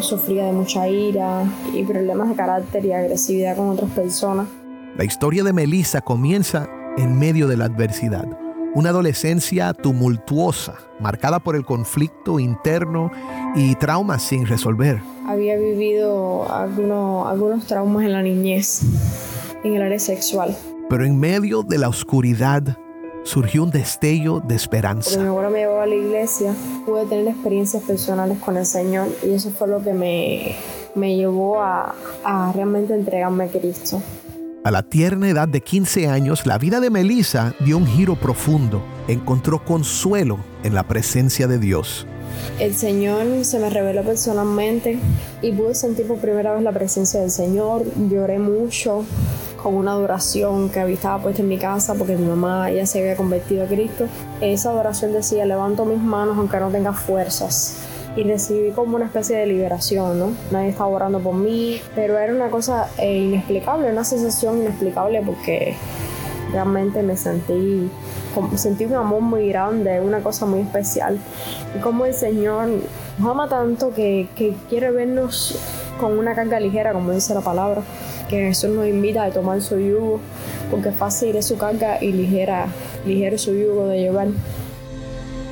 sufría 0.00 0.46
de 0.46 0.52
mucha 0.52 0.88
ira 0.88 1.44
y 1.72 1.84
problemas 1.84 2.30
de 2.30 2.34
carácter 2.34 2.84
y 2.84 2.92
agresividad 2.92 3.56
con 3.56 3.68
otras 3.68 3.90
personas. 3.90 4.48
La 4.96 5.04
historia 5.04 5.44
de 5.44 5.52
Melissa 5.52 6.00
comienza 6.00 6.68
en 6.96 7.18
medio 7.18 7.46
de 7.46 7.56
la 7.56 7.66
adversidad. 7.66 8.26
Una 8.74 8.90
adolescencia 8.90 9.72
tumultuosa, 9.72 10.74
marcada 11.00 11.38
por 11.38 11.56
el 11.56 11.64
conflicto 11.64 12.38
interno 12.38 13.10
y 13.54 13.74
traumas 13.76 14.22
sin 14.22 14.46
resolver. 14.46 15.00
Había 15.26 15.56
vivido 15.56 16.52
algunos, 16.52 17.26
algunos 17.28 17.66
traumas 17.66 18.04
en 18.04 18.12
la 18.12 18.22
niñez 18.22 18.82
en 19.64 19.74
el 19.74 19.82
área 19.82 19.98
sexual. 19.98 20.56
Pero 20.88 21.04
en 21.04 21.18
medio 21.18 21.62
de 21.62 21.78
la 21.78 21.88
oscuridad 21.88 22.78
surgió 23.24 23.62
un 23.62 23.70
destello 23.70 24.40
de 24.40 24.54
esperanza. 24.54 25.10
Cuando 25.10 25.24
mi 25.24 25.28
abuela 25.28 25.50
me 25.50 25.58
llevó 25.60 25.80
a 25.80 25.86
la 25.86 25.94
iglesia, 25.94 26.54
pude 26.86 27.04
tener 27.06 27.28
experiencias 27.28 27.82
personales 27.82 28.38
con 28.38 28.56
el 28.56 28.64
Señor 28.64 29.08
y 29.22 29.30
eso 29.30 29.50
fue 29.50 29.68
lo 29.68 29.82
que 29.82 29.92
me, 29.92 30.56
me 30.94 31.16
llevó 31.16 31.60
a, 31.60 31.94
a 32.24 32.52
realmente 32.52 32.94
entregarme 32.94 33.44
a 33.44 33.48
Cristo. 33.48 34.02
A 34.64 34.70
la 34.70 34.82
tierna 34.82 35.28
edad 35.28 35.48
de 35.48 35.60
15 35.60 36.08
años, 36.08 36.46
la 36.46 36.58
vida 36.58 36.80
de 36.80 36.90
Melissa 36.90 37.54
dio 37.60 37.78
un 37.78 37.86
giro 37.86 38.16
profundo. 38.16 38.82
Encontró 39.06 39.64
consuelo 39.64 40.38
en 40.62 40.74
la 40.74 40.86
presencia 40.86 41.46
de 41.46 41.58
Dios. 41.58 42.06
El 42.58 42.74
Señor 42.74 43.44
se 43.44 43.58
me 43.58 43.70
reveló 43.70 44.02
personalmente 44.02 44.98
y 45.42 45.52
pude 45.52 45.74
sentir 45.74 46.06
por 46.06 46.18
primera 46.18 46.54
vez 46.54 46.62
la 46.62 46.72
presencia 46.72 47.20
del 47.20 47.30
Señor. 47.30 47.84
Lloré 48.10 48.38
mucho, 48.38 49.04
con 49.68 49.76
una 49.76 49.92
adoración 49.92 50.70
que 50.70 50.90
estaba 50.90 51.22
puesta 51.22 51.42
en 51.42 51.48
mi 51.48 51.58
casa 51.58 51.94
porque 51.94 52.16
mi 52.16 52.26
mamá 52.26 52.70
ya 52.70 52.86
se 52.86 53.00
había 53.00 53.16
convertido 53.16 53.64
a 53.64 53.66
Cristo. 53.66 54.06
Esa 54.40 54.70
adoración 54.70 55.12
decía, 55.12 55.44
levanto 55.44 55.84
mis 55.84 56.00
manos 56.00 56.38
aunque 56.38 56.58
no 56.58 56.70
tenga 56.70 56.94
fuerzas. 56.94 57.82
Y 58.16 58.22
recibí 58.22 58.70
como 58.70 58.96
una 58.96 59.04
especie 59.04 59.36
de 59.36 59.46
liberación, 59.46 60.18
¿no? 60.18 60.32
Nadie 60.50 60.70
estaba 60.70 60.88
orando 60.88 61.20
por 61.20 61.34
mí, 61.34 61.82
pero 61.94 62.18
era 62.18 62.32
una 62.32 62.48
cosa 62.48 62.88
eh, 62.96 63.18
inexplicable, 63.18 63.92
una 63.92 64.04
sensación 64.04 64.62
inexplicable 64.62 65.20
porque 65.20 65.76
realmente 66.50 67.02
me 67.02 67.18
sentí, 67.18 67.90
sentí 68.56 68.86
un 68.86 68.94
amor 68.94 69.20
muy 69.20 69.50
grande, 69.50 70.00
una 70.00 70.20
cosa 70.20 70.46
muy 70.46 70.60
especial. 70.60 71.18
Y 71.76 71.80
como 71.80 72.06
el 72.06 72.14
Señor 72.14 72.70
nos 73.18 73.30
ama 73.30 73.50
tanto 73.50 73.92
que, 73.92 74.28
que 74.34 74.56
quiere 74.70 74.90
vernos 74.92 75.58
con 75.98 76.18
una 76.18 76.34
carga 76.34 76.58
ligera, 76.60 76.92
como 76.92 77.12
dice 77.12 77.34
la 77.34 77.40
palabra 77.40 77.82
que 78.28 78.36
Jesús 78.36 78.70
nos 78.70 78.86
invita 78.86 79.24
a 79.24 79.30
tomar 79.30 79.60
su 79.60 79.78
yugo, 79.78 80.20
porque 80.70 80.92
fácil 80.92 81.36
es 81.36 81.46
su 81.46 81.56
carga 81.58 82.02
y 82.02 82.12
ligera, 82.12 82.66
ligero 83.06 83.38
su 83.38 83.54
yugo 83.54 83.86
de 83.88 84.00
llevar. 84.00 84.28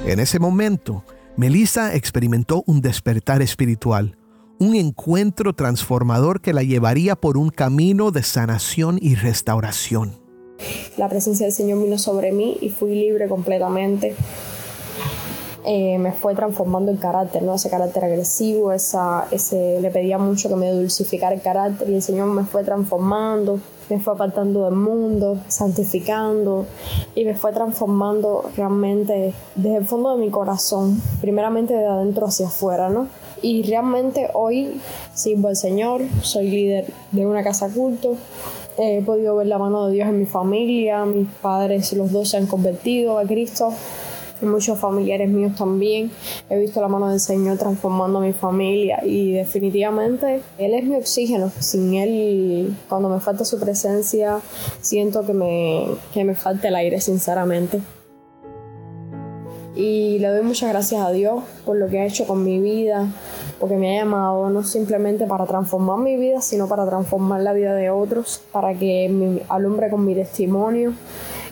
En 0.06 0.20
ese 0.20 0.38
momento, 0.38 1.04
Melissa 1.36 1.94
experimentó 1.94 2.62
un 2.66 2.80
despertar 2.80 3.42
espiritual, 3.42 4.16
un 4.58 4.74
encuentro 4.74 5.54
transformador 5.54 6.40
que 6.40 6.52
la 6.52 6.62
llevaría 6.62 7.16
por 7.16 7.36
un 7.36 7.50
camino 7.50 8.10
de 8.10 8.22
sanación 8.22 8.98
y 9.00 9.16
restauración. 9.16 10.18
La 10.96 11.08
presencia 11.08 11.44
del 11.46 11.52
Señor 11.52 11.82
vino 11.82 11.98
sobre 11.98 12.32
mí 12.32 12.56
y 12.60 12.70
fui 12.70 12.94
libre 12.94 13.28
completamente. 13.28 14.14
Eh, 15.68 15.98
me 15.98 16.12
fue 16.12 16.36
transformando 16.36 16.92
el 16.92 16.98
carácter, 17.00 17.42
¿no? 17.42 17.54
Ese 17.54 17.68
carácter 17.68 18.04
agresivo, 18.04 18.72
esa, 18.72 19.26
ese, 19.32 19.80
le 19.80 19.90
pedía 19.90 20.16
mucho 20.16 20.48
que 20.48 20.54
me 20.54 20.70
dulcificara 20.70 21.34
el 21.34 21.42
carácter 21.42 21.90
y 21.90 21.96
el 21.96 22.02
Señor 22.02 22.28
me 22.28 22.44
fue 22.44 22.62
transformando, 22.62 23.58
me 23.90 23.98
fue 23.98 24.14
apartando 24.14 24.64
del 24.66 24.76
mundo, 24.76 25.38
santificando 25.48 26.66
y 27.16 27.24
me 27.24 27.34
fue 27.34 27.52
transformando 27.52 28.48
realmente 28.56 29.34
desde 29.56 29.76
el 29.78 29.84
fondo 29.84 30.16
de 30.16 30.24
mi 30.24 30.30
corazón, 30.30 31.02
primeramente 31.20 31.74
de 31.74 31.84
adentro 31.84 32.26
hacia 32.26 32.46
afuera, 32.46 32.88
¿no? 32.88 33.08
Y 33.42 33.64
realmente 33.64 34.30
hoy 34.34 34.80
sirvo 35.14 35.48
al 35.48 35.56
Señor, 35.56 36.02
soy 36.22 36.48
líder 36.48 36.86
de 37.10 37.26
una 37.26 37.42
casa 37.42 37.68
culto, 37.70 38.14
he 38.78 39.02
podido 39.02 39.34
ver 39.34 39.48
la 39.48 39.58
mano 39.58 39.88
de 39.88 39.94
Dios 39.94 40.08
en 40.08 40.20
mi 40.20 40.26
familia, 40.26 41.04
mis 41.06 41.26
padres, 41.42 41.92
los 41.92 42.12
dos 42.12 42.28
se 42.28 42.36
han 42.36 42.46
convertido 42.46 43.18
a 43.18 43.24
Cristo 43.24 43.72
muchos 44.42 44.78
familiares 44.78 45.28
míos 45.30 45.52
también. 45.56 46.10
He 46.50 46.58
visto 46.58 46.80
la 46.80 46.88
mano 46.88 47.08
del 47.08 47.20
Señor 47.20 47.58
transformando 47.58 48.18
a 48.18 48.22
mi 48.22 48.32
familia 48.32 49.00
y 49.04 49.32
definitivamente 49.32 50.42
Él 50.58 50.74
es 50.74 50.84
mi 50.84 50.96
oxígeno. 50.96 51.50
Sin 51.58 51.94
Él, 51.94 52.76
cuando 52.88 53.08
me 53.08 53.20
falta 53.20 53.44
su 53.44 53.58
presencia, 53.58 54.40
siento 54.80 55.24
que 55.24 55.32
me, 55.32 55.86
que 56.12 56.24
me 56.24 56.34
falta 56.34 56.68
el 56.68 56.74
aire, 56.74 57.00
sinceramente. 57.00 57.80
Y 59.76 60.18
le 60.20 60.28
doy 60.28 60.42
muchas 60.42 60.70
gracias 60.70 61.02
a 61.02 61.10
Dios 61.10 61.44
por 61.66 61.76
lo 61.76 61.88
que 61.88 62.00
ha 62.00 62.06
hecho 62.06 62.26
con 62.26 62.42
mi 62.42 62.58
vida, 62.60 63.12
porque 63.60 63.76
me 63.76 63.98
ha 63.98 64.04
llamado 64.04 64.48
no 64.48 64.64
simplemente 64.64 65.26
para 65.26 65.44
transformar 65.44 65.98
mi 65.98 66.16
vida, 66.16 66.40
sino 66.40 66.66
para 66.66 66.86
transformar 66.86 67.42
la 67.42 67.52
vida 67.52 67.74
de 67.74 67.90
otros, 67.90 68.40
para 68.52 68.72
que 68.72 69.10
me 69.10 69.42
alumbre 69.50 69.90
con 69.90 70.02
mi 70.06 70.14
testimonio 70.14 70.94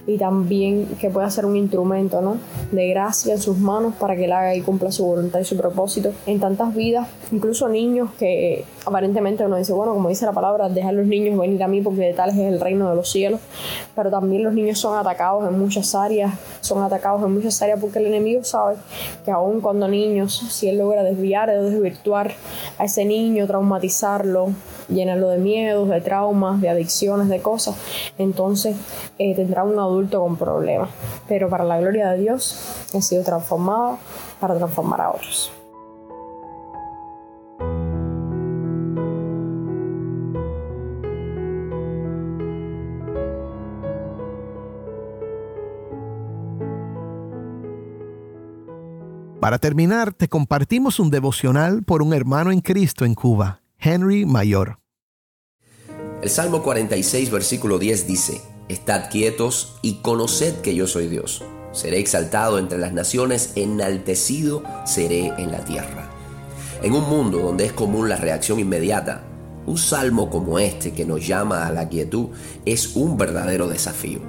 y 0.07 0.19
también 0.19 0.87
que 1.01 1.09
pueda 1.11 1.31
ser 1.31 1.47
un 1.47 1.57
instrumento 1.57 2.21
¿no? 2.21 2.37
de 2.73 2.89
gracia 2.89 3.35
en 3.35 3.41
sus 3.41 3.59
manos 3.59 3.95
para 3.95 4.17
que 4.17 4.27
él 4.27 4.33
haga 4.33 4.55
y 4.55 4.61
cumpla 4.61 4.93
su 4.93 5.05
voluntad 5.05 5.41
y 5.41 5.45
su 5.45 5.57
propósito 5.57 6.13
en 6.27 6.41
tantas 6.41 6.75
vidas, 6.75 7.09
incluso 7.33 7.69
niños 7.69 8.11
que 8.19 8.65
aparentemente 8.85 9.45
uno 9.45 9.57
dice, 9.57 9.73
bueno, 9.73 9.95
como 9.95 10.09
dice 10.09 10.27
la 10.27 10.33
palabra, 10.33 10.69
dejar 10.69 10.95
los 10.95 11.07
niños 11.07 11.39
venir 11.39 11.63
a 11.63 11.69
mí 11.69 11.81
porque 11.81 12.03
de 12.03 12.13
tales 12.13 12.37
es 12.37 12.53
el 12.53 12.61
reino 12.61 12.91
de 12.91 12.97
los 12.97 13.11
cielos, 13.11 13.41
pero 13.95 14.11
también 14.11 14.43
los 14.43 14.53
niños 14.53 14.79
son 14.79 14.99
atacados 14.99 15.49
en 15.49 15.59
muchas 15.59 15.95
áreas, 15.95 16.35
son 16.61 16.83
atacados 16.83 17.23
en 17.23 17.33
muchas 17.33 17.61
áreas 17.63 17.79
porque 17.81 17.99
el 17.99 18.07
enemigo 18.07 18.45
sabe 18.45 18.77
que 19.25 19.31
aun 19.31 19.61
cuando 19.61 19.89
niños, 19.89 20.45
si 20.51 20.69
él 20.69 20.79
logra 20.79 21.03
desviar 21.03 21.49
o 21.51 21.63
desvirtuar 21.63 22.33
a 22.79 22.85
ese 22.85 23.05
niño, 23.05 23.47
traumatizarlo, 23.47 24.49
llenarlo 24.89 25.31
de 25.31 25.39
miedos, 25.39 25.89
de 25.89 26.01
traumas, 26.01 26.61
de 26.61 26.69
adicciones, 26.69 27.29
de 27.29 27.41
cosas, 27.41 27.77
entonces 28.19 28.77
eh, 29.19 29.35
tendrá 29.35 29.65
un 29.65 29.79
adulto 29.79 29.94
con 30.11 30.37
problemas. 30.37 30.91
Pero 31.29 31.49
para 31.49 31.65
la 31.65 31.81
gloria 31.81 32.11
de 32.11 32.19
Dios 32.19 32.89
he 32.93 33.01
sido 33.03 33.23
transformado 33.23 33.99
para 34.41 34.57
transformar 34.57 35.01
a 35.01 35.11
otros. 35.11 35.53
Para 49.41 49.59
terminar, 49.59 50.15
te 50.15 50.27
compartimos 50.27 50.99
un 50.99 51.11
devocional 51.11 51.83
por 51.83 52.01
un 52.01 52.15
hermano 52.15 52.51
en 52.51 52.61
Cristo 52.63 53.05
en 53.05 53.15
Cuba, 53.15 53.61
Henry 53.79 54.25
Mayor. 54.25 54.79
El 56.23 56.31
Salmo 56.31 56.63
46, 56.63 57.31
versículo 57.31 57.79
10 57.79 58.07
dice, 58.07 58.41
Estad 58.69 59.11
quietos 59.11 59.77
y 59.83 59.97
conoced 59.97 60.61
que 60.63 60.75
yo 60.75 60.87
soy 60.87 61.09
Dios. 61.09 61.43
Seré 61.73 61.99
exaltado 61.99 62.59
entre 62.59 62.79
las 62.79 62.93
naciones, 62.93 63.53
enaltecido 63.57 64.63
seré 64.87 65.33
en 65.39 65.51
la 65.51 65.65
tierra. 65.65 66.11
En 66.83 66.93
un 66.95 67.09
mundo 67.09 67.39
donde 67.39 67.67
es 67.67 67.73
común 67.73 68.09
la 68.09 68.17
reacción 68.17 68.59
inmediata, 68.59 69.23
un 69.67 69.79
salmo 69.79 70.31
como 70.31 70.59
este 70.59 70.93
que 70.93 71.05
nos 71.05 71.27
llama 71.27 71.67
a 71.67 71.73
la 71.73 71.89
quietud 71.89 72.29
es 72.65 72.97
un 72.97 73.17
verdadero 73.17 73.69
desafío. 73.69 74.21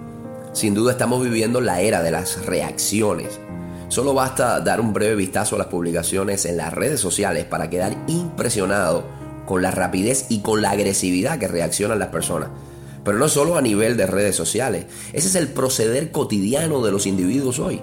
Sin 0.53 0.73
duda 0.73 0.93
estamos 0.93 1.23
viviendo 1.23 1.61
la 1.61 1.81
era 1.81 2.01
de 2.01 2.11
las 2.11 2.45
reacciones 2.45 3.39
Solo 3.87 4.13
basta 4.13 4.59
dar 4.61 4.81
un 4.81 4.93
breve 4.93 5.15
vistazo 5.15 5.55
a 5.55 5.59
las 5.59 5.67
publicaciones 5.67 6.45
en 6.45 6.57
las 6.57 6.73
redes 6.73 6.99
sociales 6.99 7.45
para 7.45 7.69
quedar 7.69 7.95
impresionado 8.07 9.03
con 9.45 9.61
la 9.61 9.71
rapidez 9.71 10.25
y 10.29 10.41
con 10.41 10.61
la 10.61 10.71
agresividad 10.71 11.37
que 11.37 11.47
reaccionan 11.47 11.99
las 11.99 12.09
personas. 12.09 12.49
Pero 13.05 13.19
no 13.19 13.29
solo 13.29 13.55
a 13.55 13.61
nivel 13.61 13.95
de 13.97 14.07
redes 14.07 14.35
sociales, 14.35 14.87
ese 15.13 15.27
es 15.27 15.35
el 15.35 15.47
proceder 15.47 16.11
cotidiano 16.11 16.83
de 16.83 16.91
los 16.91 17.05
individuos 17.05 17.59
hoy. 17.59 17.79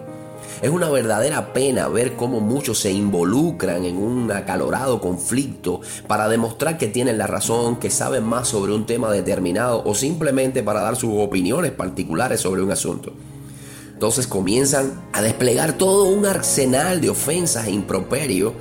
Es 0.62 0.71
una 0.71 0.91
verdadera 0.91 1.52
pena 1.52 1.87
ver 1.87 2.14
cómo 2.14 2.41
muchos 2.41 2.81
se 2.81 2.91
involucran 2.91 3.85
en 3.85 3.97
un 3.97 4.33
acalorado 4.33 5.00
conflicto 5.00 5.81
para 6.09 6.29
demostrar 6.29 6.76
que 6.76 6.88
tienen 6.88 7.19
la 7.19 7.29
razón, 7.29 7.76
que 7.76 7.88
saben 7.88 8.25
más 8.25 8.49
sobre 8.49 8.73
un 8.73 8.85
tema 8.85 9.12
determinado 9.12 9.83
o 9.85 9.95
simplemente 9.95 10.64
para 10.64 10.83
dar 10.83 10.97
sus 10.97 11.12
opiniones 11.14 11.71
particulares 11.71 12.41
sobre 12.41 12.62
un 12.62 12.73
asunto. 12.73 13.12
Entonces 13.93 14.26
comienzan 14.26 15.02
a 15.12 15.23
desplegar 15.23 15.79
todo 15.79 16.05
un 16.05 16.26
arsenal 16.26 17.00
de 17.00 17.11
ofensas 17.11 17.69
e 17.69 17.71
improperios, 17.71 18.55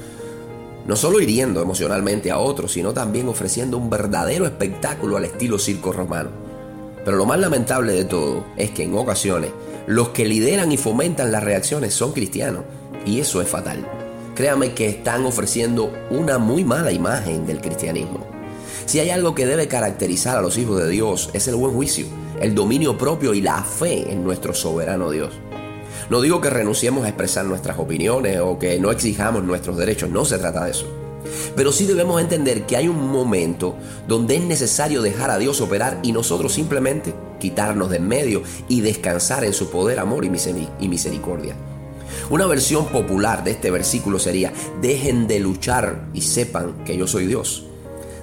no 0.86 0.96
solo 0.96 1.20
hiriendo 1.20 1.60
emocionalmente 1.60 2.30
a 2.30 2.38
otros, 2.38 2.72
sino 2.72 2.94
también 2.94 3.28
ofreciendo 3.28 3.80
un 3.80 3.90
verdadero 3.90 4.46
espectáculo 4.46 5.18
al 5.18 5.26
estilo 5.26 5.58
circo 5.58 5.92
romano. 5.92 6.51
Pero 7.04 7.18
lo 7.18 7.26
más 7.26 7.40
lamentable 7.40 7.94
de 7.94 8.06
todo 8.06 8.46
es 8.58 8.72
que 8.72 8.84
en 8.84 8.96
ocasiones 8.96 9.52
los 9.88 10.10
que 10.10 10.26
lideran 10.26 10.72
y 10.72 10.78
fomentan 10.78 11.32
las 11.32 11.44
reacciones 11.44 11.94
son 11.94 12.12
cristianos, 12.12 12.64
y 13.06 13.20
eso 13.20 13.42
es 13.42 13.48
fatal. 13.48 13.86
Créame 14.36 14.74
que 14.74 14.88
están 14.88 15.26
ofreciendo 15.26 15.92
una 16.10 16.38
muy 16.38 16.64
mala 16.64 16.92
imagen 16.92 17.46
del 17.46 17.62
cristianismo. 17.62 18.26
Si 18.86 19.00
hay 19.00 19.10
algo 19.10 19.36
que 19.36 19.46
debe 19.46 19.68
caracterizar 19.68 20.38
a 20.38 20.42
los 20.42 20.58
hijos 20.58 20.82
de 20.82 20.90
Dios 20.90 21.30
es 21.34 21.48
el 21.48 21.56
buen 21.56 21.74
juicio 21.74 22.06
el 22.42 22.56
dominio 22.56 22.98
propio 22.98 23.34
y 23.34 23.42
la 23.42 23.64
fe 23.64 24.12
en 24.12 24.24
nuestro 24.24 24.54
soberano 24.54 25.12
Dios. 25.12 25.32
No 26.10 26.22
digo 26.22 26.42
que 26.42 26.50
renunciemos 26.50 27.06
a 27.06 27.10
expresar 27.10 27.46
nuestras 27.46 27.78
opiniones 27.78 28.40
o 28.40 28.58
que 28.58 28.80
no 28.80 28.92
exijamos 28.92 29.44
nuestros 29.44 29.78
derechos, 29.78 30.10
no 30.10 30.26
se 30.26 30.40
trata 30.40 30.66
de 30.66 30.72
eso. 30.72 31.01
Pero 31.56 31.72
sí 31.72 31.86
debemos 31.86 32.22
entender 32.22 32.66
que 32.66 32.78
hay 32.78 32.88
un 32.88 33.10
momento 33.12 33.76
donde 34.08 34.36
es 34.36 34.44
necesario 34.44 35.02
dejar 35.02 35.32
a 35.32 35.38
Dios 35.38 35.62
operar 35.62 36.00
y 36.04 36.12
nosotros 36.12 36.54
simplemente 36.54 37.14
quitarnos 37.40 37.90
de 37.90 37.98
en 37.98 38.08
medio 38.08 38.44
y 38.68 38.82
descansar 38.82 39.44
en 39.44 39.54
su 39.54 39.70
poder, 39.70 40.00
amor 40.00 40.26
y 40.26 40.88
misericordia. 40.88 41.56
Una 42.30 42.46
versión 42.46 42.86
popular 42.88 43.44
de 43.44 43.52
este 43.52 43.72
versículo 43.72 44.20
sería, 44.20 44.54
dejen 44.82 45.28
de 45.28 45.40
luchar 45.40 46.06
y 46.14 46.22
sepan 46.22 46.84
que 46.86 46.98
yo 46.98 47.08
soy 47.08 47.26
Dios. 47.28 47.66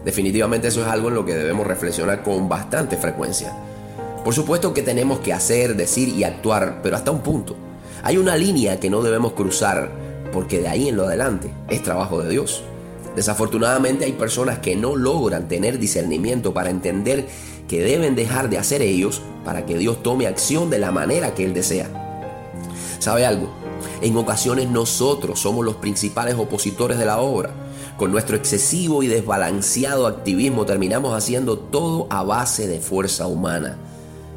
Definitivamente 0.05 0.68
eso 0.68 0.83
es 0.83 0.87
algo 0.87 1.09
en 1.09 1.14
lo 1.14 1.25
que 1.25 1.35
debemos 1.35 1.66
reflexionar 1.66 2.23
con 2.23 2.49
bastante 2.49 2.97
frecuencia. 2.97 3.53
Por 4.25 4.35
supuesto 4.35 4.73
que 4.73 4.83
tenemos 4.83 5.21
que 5.21 5.33
hacer, 5.33 5.77
decir 5.77 6.09
y 6.09 6.25
actuar, 6.25 6.81
pero 6.83 6.97
hasta 6.97 7.11
un 7.11 7.21
punto. 7.21 7.57
Hay 8.03 8.16
una 8.16 8.37
línea 8.37 8.81
que 8.81 8.90
no 8.90 9.03
debemos 9.03 9.33
cruzar, 9.33 9.90
porque 10.33 10.61
de 10.61 10.68
ahí 10.68 10.88
en 10.88 10.97
lo 10.97 11.07
adelante 11.07 11.51
es 11.68 11.83
trabajo 11.83 12.23
de 12.23 12.31
Dios. 12.31 12.62
Desafortunadamente 13.16 14.05
hay 14.05 14.12
personas 14.12 14.59
que 14.59 14.77
no 14.77 14.97
logran 14.97 15.49
tener 15.49 15.79
discernimiento 15.79 16.55
para 16.55 16.71
entender 16.71 17.27
que 17.66 17.83
deben 17.83 18.14
dejar 18.14 18.49
de 18.49 18.59
hacer 18.59 18.83
ellos 18.83 19.23
para 19.44 19.66
que 19.66 19.77
Dios 19.77 20.03
tome 20.03 20.27
acción 20.27 20.71
de 20.71 20.79
la 20.79 20.90
manera 20.90 21.35
que 21.35 21.44
Él 21.44 21.55
desea. 21.55 21.88
¿Sabe 22.99 23.27
algo? 23.27 23.49
En 24.01 24.16
ocasiones 24.16 24.68
nosotros 24.68 25.40
somos 25.40 25.64
los 25.64 25.77
principales 25.77 26.35
opositores 26.35 26.99
de 26.99 27.07
la 27.07 27.18
obra. 27.21 27.51
Con 27.97 28.12
nuestro 28.12 28.37
excesivo 28.37 29.03
y 29.03 29.09
desbalanceado 29.09 30.07
activismo 30.07 30.66
terminamos 30.66 31.16
haciendo 31.16 31.59
todo 31.59 32.07
a 32.11 32.23
base 32.23 32.66
de 32.66 32.81
fuerza 32.81 33.27
humana. 33.27 33.77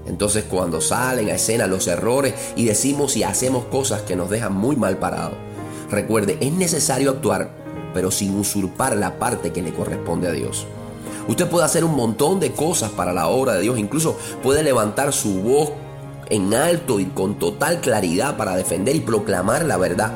Entonces 0.08 0.46
cuando 0.50 0.82
salen 0.82 1.30
a 1.30 1.36
escena 1.36 1.68
los 1.68 1.88
errores 1.88 2.34
y 2.56 2.66
decimos 2.66 3.16
y 3.18 3.24
hacemos 3.24 3.66
cosas 3.66 4.02
que 4.02 4.16
nos 4.16 4.30
dejan 4.30 4.54
muy 4.54 4.76
mal 4.76 4.98
parados, 4.98 5.38
recuerde, 5.90 6.38
es 6.42 6.52
necesario 6.52 7.12
actuar, 7.12 7.61
pero 7.94 8.12
sin 8.12 8.38
usurpar 8.38 8.96
la 8.98 9.20
parte 9.20 9.52
que 9.52 9.62
le 9.62 9.74
corresponde 9.74 10.28
a 10.28 10.32
Dios. 10.32 10.66
Usted 11.28 11.48
puede 11.48 11.66
hacer 11.66 11.84
un 11.84 11.96
montón 11.96 12.40
de 12.40 12.52
cosas 12.52 12.92
para 12.92 13.14
la 13.14 13.28
obra 13.28 13.54
de 13.54 13.62
Dios, 13.62 13.78
incluso 13.78 14.18
puede 14.42 14.64
levantar 14.64 15.14
su 15.14 15.42
voz 15.42 15.72
en 16.30 16.54
alto 16.54 17.00
y 17.00 17.06
con 17.06 17.38
total 17.38 17.82
claridad 17.82 18.38
para 18.38 18.56
defender 18.56 18.96
y 18.96 19.02
proclamar 19.02 19.66
la 19.66 19.78
verdad, 19.78 20.12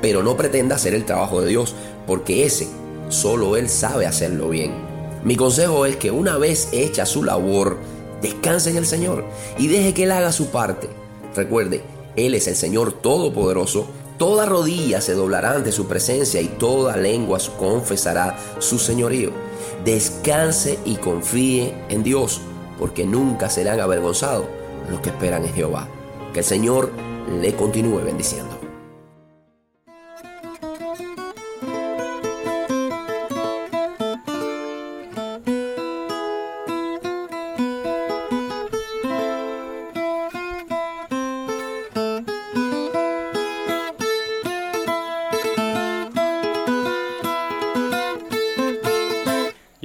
pero 0.00 0.22
no 0.22 0.36
pretenda 0.36 0.76
hacer 0.76 0.94
el 0.94 1.04
trabajo 1.04 1.40
de 1.40 1.48
Dios, 1.48 1.74
porque 2.06 2.44
ese 2.44 2.68
solo 3.08 3.56
Él 3.56 3.68
sabe 3.68 4.06
hacerlo 4.06 4.48
bien. 4.48 4.72
Mi 5.24 5.36
consejo 5.36 5.86
es 5.86 5.96
que 5.96 6.10
una 6.10 6.38
vez 6.38 6.68
hecha 6.72 7.04
su 7.04 7.22
labor, 7.22 7.78
Descanse 8.22 8.70
en 8.70 8.76
el 8.76 8.86
Señor 8.86 9.24
y 9.58 9.68
deje 9.68 9.94
que 9.94 10.04
Él 10.04 10.12
haga 10.12 10.32
su 10.32 10.48
parte. 10.48 10.88
Recuerde, 11.36 11.82
Él 12.16 12.34
es 12.34 12.48
el 12.48 12.56
Señor 12.56 12.92
Todopoderoso. 12.92 13.86
Toda 14.18 14.46
rodilla 14.46 15.00
se 15.00 15.14
doblará 15.14 15.52
ante 15.52 15.70
su 15.70 15.86
presencia 15.86 16.40
y 16.40 16.48
toda 16.48 16.96
lengua 16.96 17.38
confesará 17.56 18.36
su 18.58 18.80
señorío. 18.80 19.30
Descanse 19.84 20.76
y 20.84 20.96
confíe 20.96 21.72
en 21.88 22.02
Dios, 22.02 22.40
porque 22.80 23.06
nunca 23.06 23.48
serán 23.48 23.78
avergonzados 23.78 24.46
los 24.90 25.00
que 25.00 25.10
esperan 25.10 25.44
en 25.44 25.54
Jehová. 25.54 25.86
Que 26.32 26.40
el 26.40 26.44
Señor 26.44 26.90
le 27.40 27.54
continúe 27.54 28.00
bendiciendo. 28.04 28.57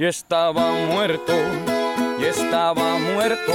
Yo 0.04 0.10
estaba 0.10 0.70
muerto, 0.70 1.32
y 2.20 2.24
estaba 2.24 2.98
muerto, 2.98 3.54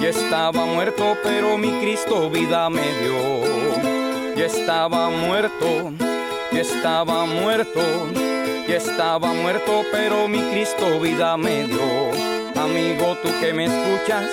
y 0.00 0.06
estaba 0.06 0.66
muerto, 0.66 1.16
pero 1.22 1.56
mi 1.56 1.70
Cristo 1.80 2.28
vida 2.30 2.68
me 2.68 2.82
dio. 2.82 4.34
Yo 4.34 4.44
estaba 4.44 5.08
muerto, 5.08 5.92
y 6.50 6.58
estaba 6.58 7.26
muerto, 7.26 7.80
y 8.66 8.72
estaba 8.72 9.32
muerto, 9.34 9.84
pero 9.92 10.26
mi 10.26 10.40
Cristo 10.50 10.98
vida 10.98 11.36
me 11.36 11.68
dio. 11.68 12.10
Amigo, 12.60 13.16
tú 13.22 13.28
que 13.40 13.52
me 13.52 13.66
escuchas, 13.66 14.24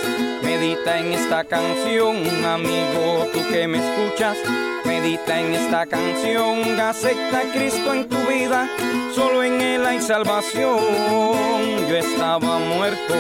medita 0.42 0.98
en 0.98 1.14
esta 1.14 1.44
canción. 1.44 2.26
Amigo, 2.44 3.28
tú 3.32 3.48
que 3.52 3.68
me 3.68 3.78
escuchas, 3.78 4.36
medita 5.00 5.40
en 5.40 5.54
esta 5.54 5.86
canción. 5.86 6.80
Acepta 6.80 7.40
a 7.40 7.52
Cristo 7.54 7.94
en 7.94 8.08
tu 8.10 8.18
vida, 8.28 8.68
solo 9.14 9.44
en 9.44 9.62
Él 9.62 9.86
hay 9.86 10.02
salvación. 10.02 10.80
Yo 11.88 11.96
estaba 11.96 12.60
muerto, 12.60 13.14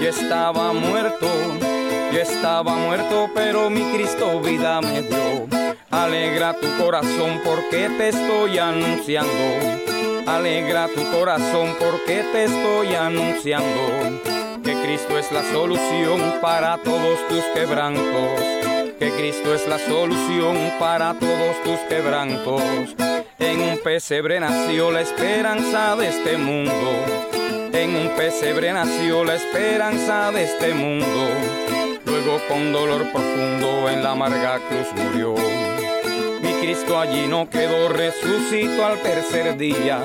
yo 0.00 0.08
estaba 0.08 0.72
muerto, 0.72 1.26
yo 2.12 2.20
estaba 2.20 2.74
muerto, 2.74 3.30
pero 3.34 3.70
mi 3.70 3.82
Cristo 3.92 4.40
vida 4.40 4.80
me 4.80 5.02
dio. 5.02 5.46
Alegra 5.90 6.54
tu 6.54 6.66
corazón 6.82 7.40
porque 7.44 7.88
te 7.98 8.08
estoy 8.10 8.58
anunciando 8.58 9.80
Alegra 10.26 10.86
tu 10.94 11.02
corazón 11.10 11.76
porque 11.78 12.22
te 12.32 12.44
estoy 12.44 12.94
anunciando 12.94 14.20
que 14.62 14.74
Cristo 14.82 15.18
es 15.18 15.32
la 15.32 15.42
solución 15.50 16.20
para 16.40 16.78
todos 16.78 17.18
tus 17.28 17.42
quebrantos. 17.54 18.69
Que 19.00 19.10
Cristo 19.10 19.52
es 19.54 19.66
la 19.66 19.78
solución 19.78 20.56
para 20.78 21.14
todos 21.14 21.60
tus 21.64 21.80
quebrantos. 21.88 22.62
En 23.40 23.60
un 23.60 23.78
pesebre 23.78 24.38
nació 24.38 24.92
la 24.92 25.00
esperanza 25.00 25.96
de 25.96 26.08
este 26.08 26.38
mundo. 26.38 26.72
En 27.72 27.96
un 27.96 28.10
pesebre 28.10 28.72
nació 28.72 29.24
la 29.24 29.34
esperanza 29.34 30.30
de 30.30 30.44
este 30.44 30.74
mundo. 30.74 31.28
Luego 32.04 32.40
con 32.48 32.72
dolor 32.72 33.10
profundo 33.10 33.88
en 33.88 34.04
la 34.04 34.12
amarga 34.12 34.60
cruz 34.68 34.88
murió. 34.94 35.34
Cristo 36.60 37.00
allí 37.00 37.26
no 37.26 37.48
quedó, 37.50 37.88
resucitó 37.88 38.84
al 38.84 39.00
tercer 39.00 39.56
día. 39.56 39.98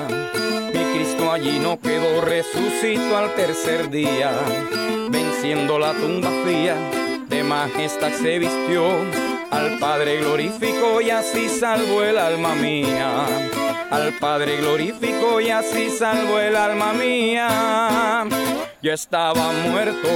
Mi 0.72 0.84
Cristo 0.94 1.30
allí 1.30 1.58
no 1.58 1.78
quedó, 1.78 2.22
resucitó 2.22 3.18
al 3.18 3.34
tercer 3.34 3.90
día. 3.90 4.32
Venciendo 5.10 5.78
la 5.78 5.92
tumba 5.92 6.30
fría, 6.44 6.74
de 7.28 7.42
majestad 7.42 8.10
se 8.10 8.38
vistió. 8.38 8.84
Al 9.50 9.78
Padre 9.78 10.18
glorificó 10.18 11.00
y 11.00 11.10
así 11.10 11.48
salvó 11.48 12.02
el 12.02 12.18
alma 12.18 12.54
mía. 12.54 13.26
Al 13.90 14.12
Padre 14.18 14.56
glorificó 14.58 15.40
y 15.40 15.50
así 15.50 15.90
salvó 15.90 16.38
el 16.38 16.56
alma 16.56 16.92
mía. 16.92 18.24
Yo 18.82 18.92
estaba 18.92 19.52
muerto, 19.52 20.08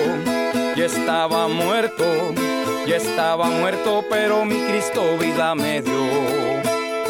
yo 0.77 0.85
estaba 0.85 1.49
muerto 1.49 2.35
yo 2.91 2.97
estaba 2.97 3.47
muerto, 3.47 4.05
pero 4.11 4.45
mi 4.45 4.61
Cristo 4.63 5.17
vida 5.17 5.55
me 5.55 5.81
dio. 5.81 6.03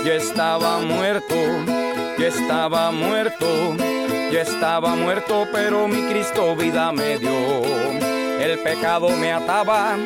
Yo 0.04 0.12
estaba 0.12 0.78
muerto, 0.80 1.34
yo 2.18 2.26
estaba 2.26 2.90
muerto, 2.90 3.74
yo 4.30 4.40
estaba 4.40 4.94
muerto, 4.94 5.46
pero 5.50 5.88
mi 5.88 6.02
Cristo 6.02 6.54
vida 6.54 6.92
me 6.92 7.18
dio. 7.18 8.09
El 8.40 8.58
pecado 8.60 9.10
me 9.10 9.32
ataba, 9.32 9.96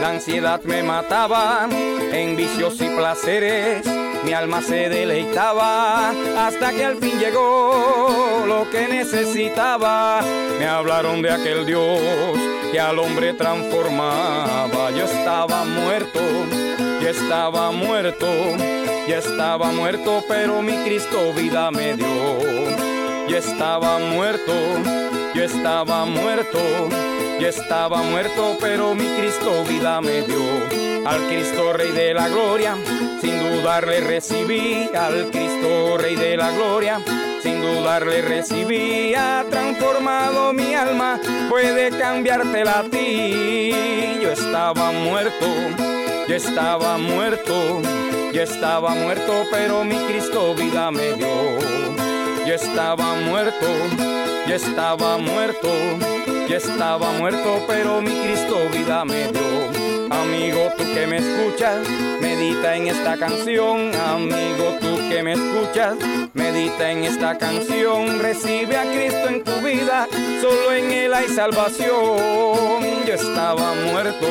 la 0.00 0.08
ansiedad 0.08 0.60
me 0.64 0.82
mataba, 0.82 1.68
en 1.70 2.36
vicios 2.36 2.80
y 2.80 2.88
placeres 2.88 3.86
mi 4.24 4.32
alma 4.34 4.62
se 4.62 4.88
deleitaba 4.88 6.10
hasta 6.38 6.70
que 6.70 6.84
al 6.84 6.96
fin 6.98 7.18
llegó 7.18 8.44
lo 8.46 8.70
que 8.70 8.86
necesitaba. 8.86 10.22
Me 10.60 10.66
hablaron 10.66 11.22
de 11.22 11.30
aquel 11.32 11.66
Dios 11.66 11.98
que 12.70 12.78
al 12.78 13.00
hombre 13.00 13.34
transformaba. 13.34 14.92
Yo 14.92 15.04
estaba 15.06 15.64
muerto, 15.64 16.20
yo 17.00 17.08
estaba 17.08 17.72
muerto, 17.72 18.28
yo 19.08 19.16
estaba 19.16 19.72
muerto, 19.72 20.22
pero 20.28 20.62
mi 20.62 20.76
Cristo 20.84 21.32
vida 21.32 21.72
me 21.72 21.96
dio. 21.96 22.06
Yo 23.28 23.36
estaba 23.36 23.98
muerto, 23.98 24.52
yo 25.34 25.44
estaba 25.44 26.04
muerto, 26.04 26.58
yo 27.40 27.48
estaba 27.48 28.02
muerto, 28.02 28.56
pero 28.60 28.94
mi 28.94 29.06
Cristo 29.16 29.64
vida 29.68 30.00
me 30.00 30.22
dio. 30.22 30.42
Al 31.04 31.26
Cristo 31.26 31.72
Rey 31.72 31.90
de 31.90 32.14
la 32.14 32.28
Gloria, 32.28 32.76
sin 33.20 33.38
dudarle 33.40 34.00
recibí, 34.00 34.88
al 34.94 35.30
Cristo 35.30 35.98
Rey 35.98 36.14
de 36.14 36.36
la 36.36 36.52
Gloria 36.52 37.00
sin 37.42 37.60
dudarle 37.60 38.22
recibí, 38.22 39.14
ha 39.14 39.44
transformado 39.50 40.52
mi 40.52 40.74
alma, 40.74 41.20
puede 41.48 41.90
cambiártela 41.90 42.80
a 42.80 42.84
ti. 42.84 43.72
Yo 44.22 44.30
estaba 44.30 44.92
muerto, 44.92 45.46
yo 46.28 46.36
estaba 46.36 46.98
muerto, 46.98 47.82
yo 48.32 48.42
estaba 48.42 48.90
muerto, 48.94 49.44
pero 49.50 49.82
mi 49.84 49.96
Cristo 50.06 50.54
vida 50.54 50.90
me 50.92 51.14
dio. 51.14 52.01
Yo 52.46 52.54
estaba 52.54 53.14
muerto, 53.14 53.66
yo 54.48 54.54
estaba 54.54 55.16
muerto, 55.16 55.68
yo 56.48 56.56
estaba 56.56 57.12
muerto, 57.12 57.64
pero 57.68 58.02
mi 58.02 58.10
Cristo 58.10 58.56
vida 58.72 59.04
me 59.04 59.28
dio. 59.28 60.10
Amigo, 60.10 60.72
tú 60.76 60.82
que 60.92 61.06
me 61.06 61.18
escuchas, 61.18 61.88
medita 62.20 62.74
en 62.74 62.88
esta 62.88 63.16
canción. 63.16 63.92
Amigo, 63.94 64.76
tú 64.80 65.08
que 65.08 65.22
me 65.22 65.34
escuchas, 65.34 65.94
medita 66.34 66.90
en 66.90 67.04
esta 67.04 67.38
canción. 67.38 68.18
Recibe 68.18 68.76
a 68.76 68.90
Cristo 68.90 69.28
en 69.28 69.44
tu 69.44 69.52
vida, 69.64 70.08
solo 70.40 70.72
en 70.72 70.90
Él 70.90 71.14
hay 71.14 71.28
salvación. 71.28 71.86
Yo 73.06 73.14
estaba 73.14 73.72
muerto, 73.86 74.26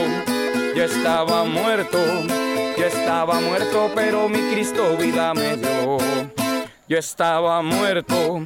yo 0.76 0.84
estaba 0.84 1.45
muerto, 1.45 1.97
yo 2.78 2.86
estaba 2.86 3.39
muerto, 3.39 3.89
pero 3.95 4.28
mi 4.28 4.39
Cristo 4.52 4.97
vida 4.97 5.34
me 5.34 5.56
dio. 5.56 6.11
Yo 6.92 6.98
estaba 6.98 7.62
muerto, 7.62 8.44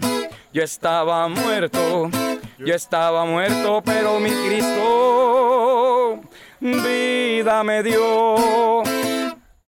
yo 0.53 0.61
estaba 0.61 1.27
muerto, 1.27 2.11
yo 2.59 2.75
estaba 2.75 3.25
muerto, 3.25 3.81
pero 3.83 4.19
mi 4.19 4.29
Cristo 4.29 6.21
vida 6.61 7.63
me 7.63 7.81
dio. 7.81 8.83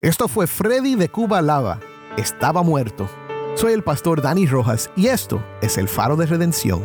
Esto 0.01 0.27
fue 0.27 0.49
Freddy 0.49 0.97
de 0.97 1.09
Cuba 1.09 1.43
Lava. 1.43 1.79
Estaba 2.17 2.65
muerto. 2.65 3.09
Soy 3.55 3.73
el 3.73 3.85
pastor 3.85 4.21
Dani 4.21 4.47
Rojas 4.47 4.91
y 4.97 5.07
esto 5.07 5.41
es 5.63 5.79
el 5.79 5.87
faro 5.87 6.17
de 6.17 6.27
redención. 6.27 6.85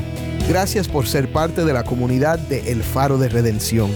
Gracias 0.49 0.89
por 0.89 1.08
ser 1.08 1.32
parte 1.32 1.63
de 1.63 1.71
la 1.71 1.84
comunidad 1.84 2.38
de 2.38 2.69
El 2.71 2.84
Faro 2.84 3.17
de 3.17 3.30
Redención. 3.30 3.89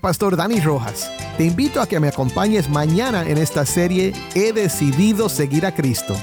Pastor 0.00 0.36
Dani 0.36 0.60
Rojas. 0.60 1.10
Te 1.36 1.44
invito 1.44 1.80
a 1.80 1.86
que 1.86 2.00
me 2.00 2.08
acompañes 2.08 2.68
mañana 2.68 3.28
en 3.28 3.38
esta 3.38 3.64
serie 3.64 4.12
He 4.34 4.52
decidido 4.52 5.28
seguir 5.28 5.66
a 5.66 5.74
Cristo. 5.74 6.16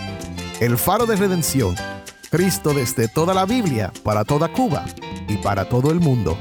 El 0.59 0.77
faro 0.77 1.05
de 1.05 1.15
redención. 1.15 1.75
Cristo 2.29 2.73
desde 2.73 3.07
toda 3.07 3.33
la 3.33 3.45
Biblia, 3.45 3.93
para 4.03 4.25
toda 4.25 4.51
Cuba 4.51 4.85
y 5.29 5.37
para 5.37 5.69
todo 5.69 5.91
el 5.91 5.99
mundo. 5.99 6.37